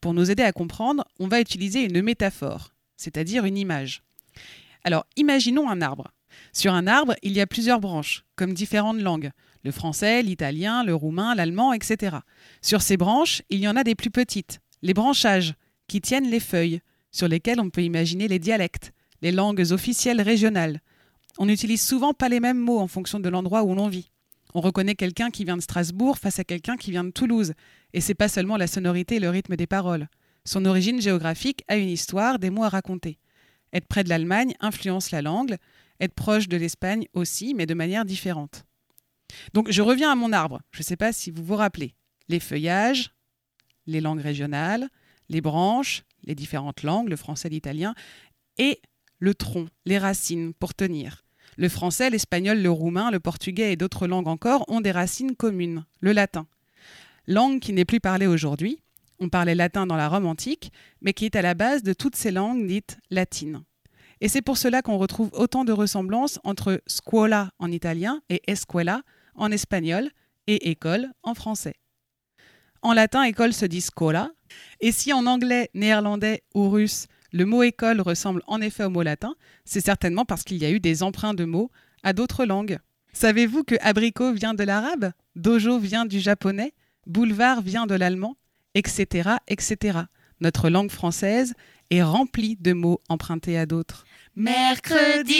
Pour 0.00 0.14
nous 0.14 0.30
aider 0.30 0.42
à 0.42 0.52
comprendre, 0.52 1.04
on 1.18 1.28
va 1.28 1.40
utiliser 1.40 1.82
une 1.82 2.02
métaphore, 2.02 2.74
c'est-à-dire 2.96 3.44
une 3.44 3.56
image. 3.56 4.02
Alors, 4.84 5.06
imaginons 5.16 5.68
un 5.68 5.80
arbre. 5.80 6.12
Sur 6.52 6.74
un 6.74 6.86
arbre, 6.86 7.14
il 7.22 7.32
y 7.32 7.40
a 7.40 7.46
plusieurs 7.46 7.80
branches, 7.80 8.24
comme 8.36 8.54
différentes 8.54 9.00
langues, 9.00 9.30
le 9.62 9.70
français, 9.70 10.22
l'italien, 10.22 10.84
le 10.84 10.94
roumain, 10.94 11.34
l'allemand, 11.34 11.72
etc. 11.72 12.18
Sur 12.60 12.82
ces 12.82 12.96
branches, 12.96 13.42
il 13.48 13.60
y 13.60 13.68
en 13.68 13.76
a 13.76 13.84
des 13.84 13.94
plus 13.94 14.10
petites, 14.10 14.60
les 14.82 14.94
branchages, 14.94 15.54
qui 15.88 16.00
tiennent 16.00 16.30
les 16.30 16.40
feuilles, 16.40 16.80
sur 17.10 17.28
lesquelles 17.28 17.60
on 17.60 17.70
peut 17.70 17.82
imaginer 17.82 18.28
les 18.28 18.38
dialectes, 18.38 18.92
les 19.22 19.32
langues 19.32 19.64
officielles 19.70 20.20
régionales. 20.20 20.80
On 21.38 21.46
n'utilise 21.46 21.82
souvent 21.82 22.12
pas 22.12 22.28
les 22.28 22.40
mêmes 22.40 22.58
mots 22.58 22.80
en 22.80 22.88
fonction 22.88 23.20
de 23.20 23.28
l'endroit 23.28 23.62
où 23.62 23.74
l'on 23.74 23.88
vit. 23.88 24.10
On 24.54 24.60
reconnaît 24.60 24.94
quelqu'un 24.94 25.30
qui 25.30 25.44
vient 25.44 25.56
de 25.56 25.62
Strasbourg 25.62 26.16
face 26.16 26.38
à 26.38 26.44
quelqu'un 26.44 26.76
qui 26.76 26.92
vient 26.92 27.04
de 27.04 27.10
Toulouse. 27.10 27.54
Et 27.92 28.00
c'est 28.00 28.14
pas 28.14 28.28
seulement 28.28 28.56
la 28.56 28.68
sonorité 28.68 29.16
et 29.16 29.20
le 29.20 29.28
rythme 29.28 29.56
des 29.56 29.66
paroles. 29.66 30.08
Son 30.44 30.64
origine 30.64 31.00
géographique 31.00 31.64
a 31.68 31.76
une 31.76 31.88
histoire, 31.88 32.38
des 32.38 32.50
mots 32.50 32.64
à 32.64 32.68
raconter. 32.68 33.18
Être 33.72 33.88
près 33.88 34.04
de 34.04 34.08
l'Allemagne 34.08 34.54
influence 34.60 35.10
la 35.10 35.22
langue, 35.22 35.56
être 35.98 36.14
proche 36.14 36.48
de 36.48 36.56
l'Espagne 36.56 37.06
aussi, 37.14 37.54
mais 37.54 37.66
de 37.66 37.74
manière 37.74 38.04
différente. 38.04 38.64
Donc 39.52 39.70
je 39.70 39.82
reviens 39.82 40.12
à 40.12 40.14
mon 40.14 40.32
arbre. 40.32 40.60
Je 40.70 40.80
ne 40.80 40.84
sais 40.84 40.96
pas 40.96 41.12
si 41.12 41.32
vous 41.32 41.42
vous 41.42 41.56
rappelez. 41.56 41.94
Les 42.28 42.38
feuillages, 42.38 43.12
les 43.86 44.00
langues 44.00 44.20
régionales, 44.20 44.88
les 45.28 45.40
branches, 45.40 46.04
les 46.22 46.36
différentes 46.36 46.84
langues, 46.84 47.08
le 47.08 47.16
français, 47.16 47.48
l'italien, 47.48 47.94
et 48.58 48.80
le 49.18 49.34
tronc, 49.34 49.66
les 49.84 49.98
racines 49.98 50.54
pour 50.54 50.74
tenir. 50.74 51.23
Le 51.56 51.68
français, 51.68 52.10
l'espagnol, 52.10 52.60
le 52.60 52.70
roumain, 52.70 53.10
le 53.10 53.20
portugais 53.20 53.72
et 53.72 53.76
d'autres 53.76 54.06
langues 54.06 54.28
encore 54.28 54.64
ont 54.68 54.80
des 54.80 54.90
racines 54.90 55.36
communes, 55.36 55.84
le 56.00 56.12
latin. 56.12 56.46
Langue 57.26 57.60
qui 57.60 57.72
n'est 57.72 57.84
plus 57.84 58.00
parlée 58.00 58.26
aujourd'hui, 58.26 58.80
on 59.20 59.28
parlait 59.28 59.54
latin 59.54 59.86
dans 59.86 59.96
la 59.96 60.08
Rome 60.08 60.26
antique, 60.26 60.72
mais 61.00 61.12
qui 61.12 61.24
est 61.24 61.36
à 61.36 61.42
la 61.42 61.54
base 61.54 61.82
de 61.82 61.92
toutes 61.92 62.16
ces 62.16 62.30
langues 62.30 62.66
dites 62.66 62.98
latines. 63.10 63.62
Et 64.20 64.28
c'est 64.28 64.42
pour 64.42 64.58
cela 64.58 64.82
qu'on 64.82 64.98
retrouve 64.98 65.30
autant 65.32 65.64
de 65.64 65.72
ressemblances 65.72 66.40
entre 66.44 66.80
scuola 66.86 67.50
en 67.58 67.70
italien 67.70 68.22
et 68.28 68.42
escuela 68.46 69.02
en 69.34 69.50
espagnol 69.50 70.10
et 70.46 70.70
école 70.70 71.10
en 71.22 71.34
français. 71.34 71.74
En 72.82 72.92
latin, 72.92 73.22
école 73.22 73.54
se 73.54 73.64
dit 73.64 73.80
scola, 73.80 74.30
et 74.80 74.92
si 74.92 75.12
en 75.12 75.26
anglais, 75.26 75.70
néerlandais 75.74 76.42
ou 76.54 76.68
russe, 76.68 77.06
le 77.34 77.44
mot 77.44 77.64
école 77.64 78.00
ressemble 78.00 78.42
en 78.46 78.60
effet 78.60 78.84
au 78.84 78.90
mot 78.90 79.02
latin, 79.02 79.34
c'est 79.64 79.84
certainement 79.84 80.24
parce 80.24 80.44
qu'il 80.44 80.56
y 80.58 80.64
a 80.64 80.70
eu 80.70 80.78
des 80.78 81.02
emprunts 81.02 81.34
de 81.34 81.44
mots 81.44 81.72
à 82.04 82.12
d'autres 82.12 82.44
langues. 82.44 82.78
Savez-vous 83.12 83.64
que 83.64 83.74
abricot 83.80 84.32
vient 84.32 84.54
de 84.54 84.62
l'arabe, 84.62 85.10
dojo 85.34 85.80
vient 85.80 86.06
du 86.06 86.20
japonais, 86.20 86.74
boulevard 87.06 87.60
vient 87.60 87.86
de 87.86 87.96
l'allemand, 87.96 88.36
etc., 88.74 89.30
etc. 89.48 89.98
Notre 90.40 90.70
langue 90.70 90.92
française 90.92 91.54
est 91.90 92.04
remplie 92.04 92.56
de 92.60 92.72
mots 92.72 93.00
empruntés 93.08 93.58
à 93.58 93.66
d'autres. 93.66 94.04
Mercredi 94.36 95.32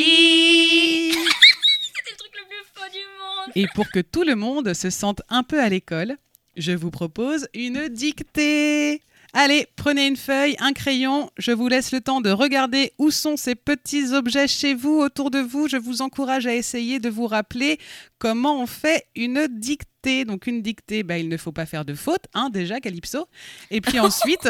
C'était 1.13 2.11
le 2.11 2.17
truc 2.17 2.33
le 2.35 2.49
plus 2.49 2.65
faux 2.75 2.91
du 2.91 2.99
monde 2.99 3.53
Et 3.55 3.69
pour 3.73 3.89
que 3.89 4.01
tout 4.01 4.25
le 4.25 4.35
monde 4.35 4.75
se 4.75 4.91
sente 4.91 5.23
un 5.29 5.45
peu 5.45 5.61
à 5.61 5.69
l'école, 5.69 6.17
je 6.57 6.73
vous 6.73 6.91
propose 6.91 7.47
une 7.55 7.89
dictée. 7.89 9.01
Allez, 9.37 9.67
prenez 9.75 10.07
une 10.07 10.17
feuille, 10.17 10.55
un 10.61 10.73
crayon. 10.73 11.29
Je 11.39 11.51
vous 11.51 11.67
laisse 11.67 11.91
le 11.91 12.01
temps 12.01 12.21
de 12.21 12.31
regarder 12.31 12.93
où 12.99 13.11
sont 13.11 13.37
ces 13.37 13.57
petits 13.57 14.13
objets 14.13 14.47
chez 14.47 14.75
vous, 14.75 15.01
autour 15.01 15.33
de 15.33 15.41
vous. 15.41 15.67
Je 15.67 15.77
vous 15.77 16.03
encourage 16.03 16.47
à 16.47 16.55
essayer 16.55 17.01
de 17.01 17.09
vous 17.09 17.27
rappeler 17.27 17.79
comment 18.21 18.63
on 18.63 18.69
fait 18.69 19.07
une 19.17 19.49
dictée. 19.51 20.25
Donc 20.25 20.47
une 20.47 20.63
dictée, 20.63 21.03
bah, 21.03 21.19
il 21.19 21.29
ne 21.29 21.37
faut 21.37 21.51
pas 21.51 21.67
faire 21.67 21.85
de 21.85 21.95
faute, 21.95 22.27
hein, 22.33 22.49
déjà, 22.49 22.79
Calypso. 22.79 23.27
Et 23.73 23.81
puis 23.81 23.99
ensuite... 23.99 24.49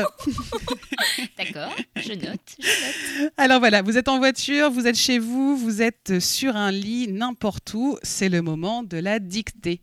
D'accord, 1.38 1.74
je 1.96 2.12
note, 2.12 2.56
je 2.58 3.22
note. 3.22 3.32
Alors 3.38 3.60
voilà, 3.60 3.80
vous 3.80 3.96
êtes 3.96 4.08
en 4.08 4.18
voiture, 4.18 4.70
vous 4.70 4.86
êtes 4.86 4.98
chez 4.98 5.18
vous, 5.18 5.56
vous 5.56 5.80
êtes 5.80 6.20
sur 6.20 6.56
un 6.56 6.70
lit, 6.70 7.08
n'importe 7.08 7.72
où. 7.72 7.96
C'est 8.02 8.28
le 8.28 8.42
moment 8.42 8.82
de 8.82 8.98
la 8.98 9.18
dictée. 9.18 9.80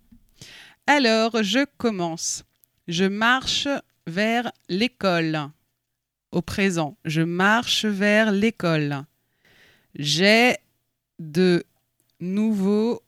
Alors, 0.86 1.42
je 1.42 1.66
commence. 1.80 2.44
Je 2.88 3.06
marche 3.06 3.68
vers 4.12 4.52
l'école. 4.68 5.50
Au 6.32 6.42
présent, 6.42 6.98
je 7.06 7.22
marche 7.22 7.86
vers 7.86 8.32
l'école. 8.32 9.04
J'ai 9.96 10.58
de 11.20 11.64
nouveaux 12.20 13.02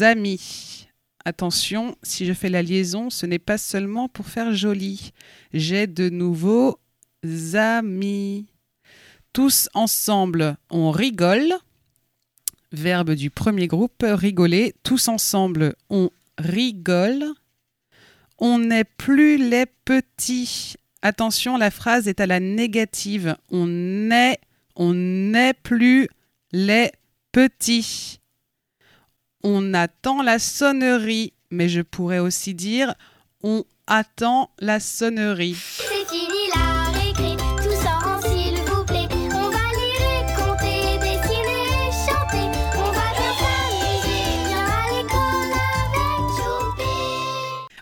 amis. 0.00 0.88
Attention, 1.24 1.96
si 2.02 2.24
je 2.24 2.32
fais 2.32 2.48
la 2.48 2.62
liaison, 2.62 3.10
ce 3.10 3.26
n'est 3.26 3.38
pas 3.38 3.58
seulement 3.58 4.08
pour 4.08 4.26
faire 4.26 4.54
joli. 4.54 5.12
J'ai 5.52 5.86
de 5.86 6.08
nouveaux 6.08 6.78
amis. 7.54 8.46
Tous 9.32 9.68
ensemble, 9.74 10.56
on 10.70 10.90
rigole. 10.90 11.52
Verbe 12.72 13.12
du 13.12 13.30
premier 13.30 13.66
groupe, 13.66 14.02
rigoler. 14.02 14.74
Tous 14.82 15.08
ensemble, 15.08 15.74
on 15.90 16.10
rigole. 16.38 17.24
On 18.38 18.58
n'est 18.58 18.84
plus 18.84 19.36
les 19.38 19.66
petits. 19.84 20.74
Attention, 21.02 21.56
la 21.56 21.70
phrase 21.70 22.08
est 22.08 22.20
à 22.20 22.26
la 22.26 22.40
négative. 22.40 23.36
On 23.50 23.66
n'est, 23.66 24.38
on 24.74 24.92
n'est 24.94 25.54
plus 25.54 26.08
les 26.52 26.90
petits. 27.32 28.20
On 29.42 29.74
attend 29.74 30.22
la 30.22 30.38
sonnerie, 30.38 31.32
mais 31.50 31.68
je 31.68 31.80
pourrais 31.80 32.18
aussi 32.18 32.54
dire 32.54 32.94
on 33.42 33.64
attend 33.86 34.50
la 34.58 34.80
sonnerie. 34.80 35.56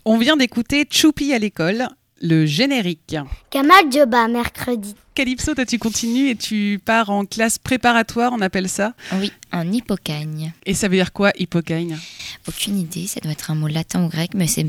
On 0.06 0.18
vient 0.18 0.36
d'écouter 0.36 0.86
Choupi 0.90 1.32
à 1.32 1.38
l'école, 1.38 1.88
le 2.20 2.44
générique. 2.44 3.16
Kamal 3.48 3.90
Joba, 3.90 4.28
mercredi. 4.28 4.94
Calypso, 5.14 5.54
toi 5.54 5.64
tu 5.64 5.78
continues 5.78 6.28
et 6.28 6.36
tu 6.36 6.78
pars 6.84 7.08
en 7.08 7.24
classe 7.24 7.58
préparatoire, 7.58 8.32
on 8.34 8.42
appelle 8.42 8.68
ça. 8.68 8.92
Oui, 9.14 9.32
en 9.50 9.72
hippocagne. 9.72 10.52
Et 10.66 10.74
ça 10.74 10.88
veut 10.88 10.96
dire 10.96 11.14
quoi, 11.14 11.32
hippocagne? 11.38 11.96
Aucune 12.46 12.78
idée, 12.78 13.06
ça 13.06 13.20
doit 13.20 13.32
être 13.32 13.50
un 13.50 13.54
mot 13.54 13.66
latin 13.66 14.04
ou 14.04 14.08
grec, 14.08 14.32
mais 14.34 14.46
c'est 14.46 14.66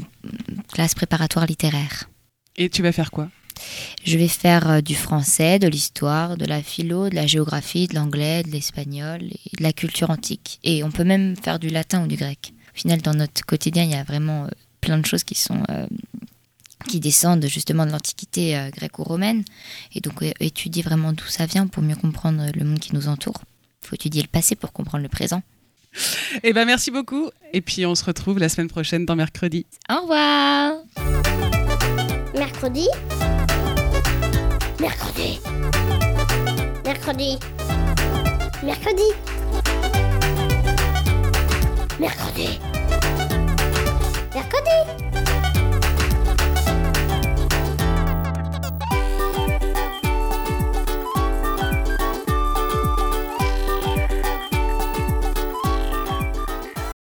classe 0.71 0.95
préparatoire 0.95 1.45
littéraire. 1.45 2.09
Et 2.55 2.69
tu 2.69 2.81
vas 2.81 2.93
faire 2.93 3.11
quoi? 3.11 3.27
Je 4.05 4.17
vais 4.17 4.29
faire 4.29 4.69
euh, 4.69 4.81
du 4.81 4.95
français, 4.95 5.59
de 5.59 5.67
l'histoire, 5.67 6.37
de 6.37 6.45
la 6.45 6.61
philo, 6.61 7.09
de 7.09 7.15
la 7.15 7.27
géographie, 7.27 7.87
de 7.87 7.95
l'anglais, 7.95 8.43
de 8.43 8.51
l'espagnol 8.51 9.21
et 9.21 9.57
de 9.57 9.63
la 9.63 9.73
culture 9.73 10.11
antique. 10.11 10.59
Et 10.63 10.81
on 10.83 10.91
peut 10.91 11.03
même 11.03 11.35
faire 11.35 11.59
du 11.59 11.67
latin 11.67 12.03
ou 12.03 12.07
du 12.07 12.15
grec. 12.15 12.53
Au 12.73 12.77
final, 12.77 13.01
dans 13.01 13.13
notre 13.13 13.45
quotidien, 13.45 13.83
il 13.83 13.91
y 13.91 13.95
a 13.95 14.03
vraiment 14.03 14.45
euh, 14.45 14.49
plein 14.85 14.97
de 14.99 15.05
choses 15.05 15.23
qui 15.23 15.35
sont 15.35 15.63
euh, 15.69 15.87
qui 16.87 16.99
descendent 16.99 17.45
justement 17.47 17.85
de 17.85 17.91
l'antiquité 17.91 18.57
euh, 18.57 18.69
gréco-romaine. 18.69 19.43
Et 19.93 19.99
donc 19.99 20.21
euh, 20.21 20.31
étudier 20.39 20.83
vraiment 20.83 21.11
d'où 21.11 21.25
ça 21.25 21.45
vient 21.45 21.67
pour 21.67 21.83
mieux 21.83 21.95
comprendre 21.95 22.45
le 22.53 22.63
monde 22.63 22.79
qui 22.79 22.93
nous 22.93 23.07
entoure. 23.07 23.41
Il 23.83 23.87
faut 23.87 23.95
étudier 23.95 24.21
le 24.21 24.27
passé 24.27 24.55
pour 24.55 24.71
comprendre 24.71 25.03
le 25.03 25.09
présent. 25.09 25.41
Eh 26.43 26.53
ben 26.53 26.65
merci 26.65 26.91
beaucoup. 26.91 27.29
Et 27.53 27.61
puis 27.61 27.85
on 27.85 27.95
se 27.95 28.03
retrouve 28.03 28.37
la 28.37 28.49
semaine 28.49 28.67
prochaine 28.67 29.05
dans 29.05 29.15
mercredi. 29.15 29.65
Au 29.89 30.01
revoir 30.01 30.73
Mercredi. 32.35 32.87
Mercredi. 34.79 35.39
Mercredi. 36.85 37.39
Mercredi. 38.63 39.09
Mercredi. 41.99 42.59
Mercredi. 44.35 45.14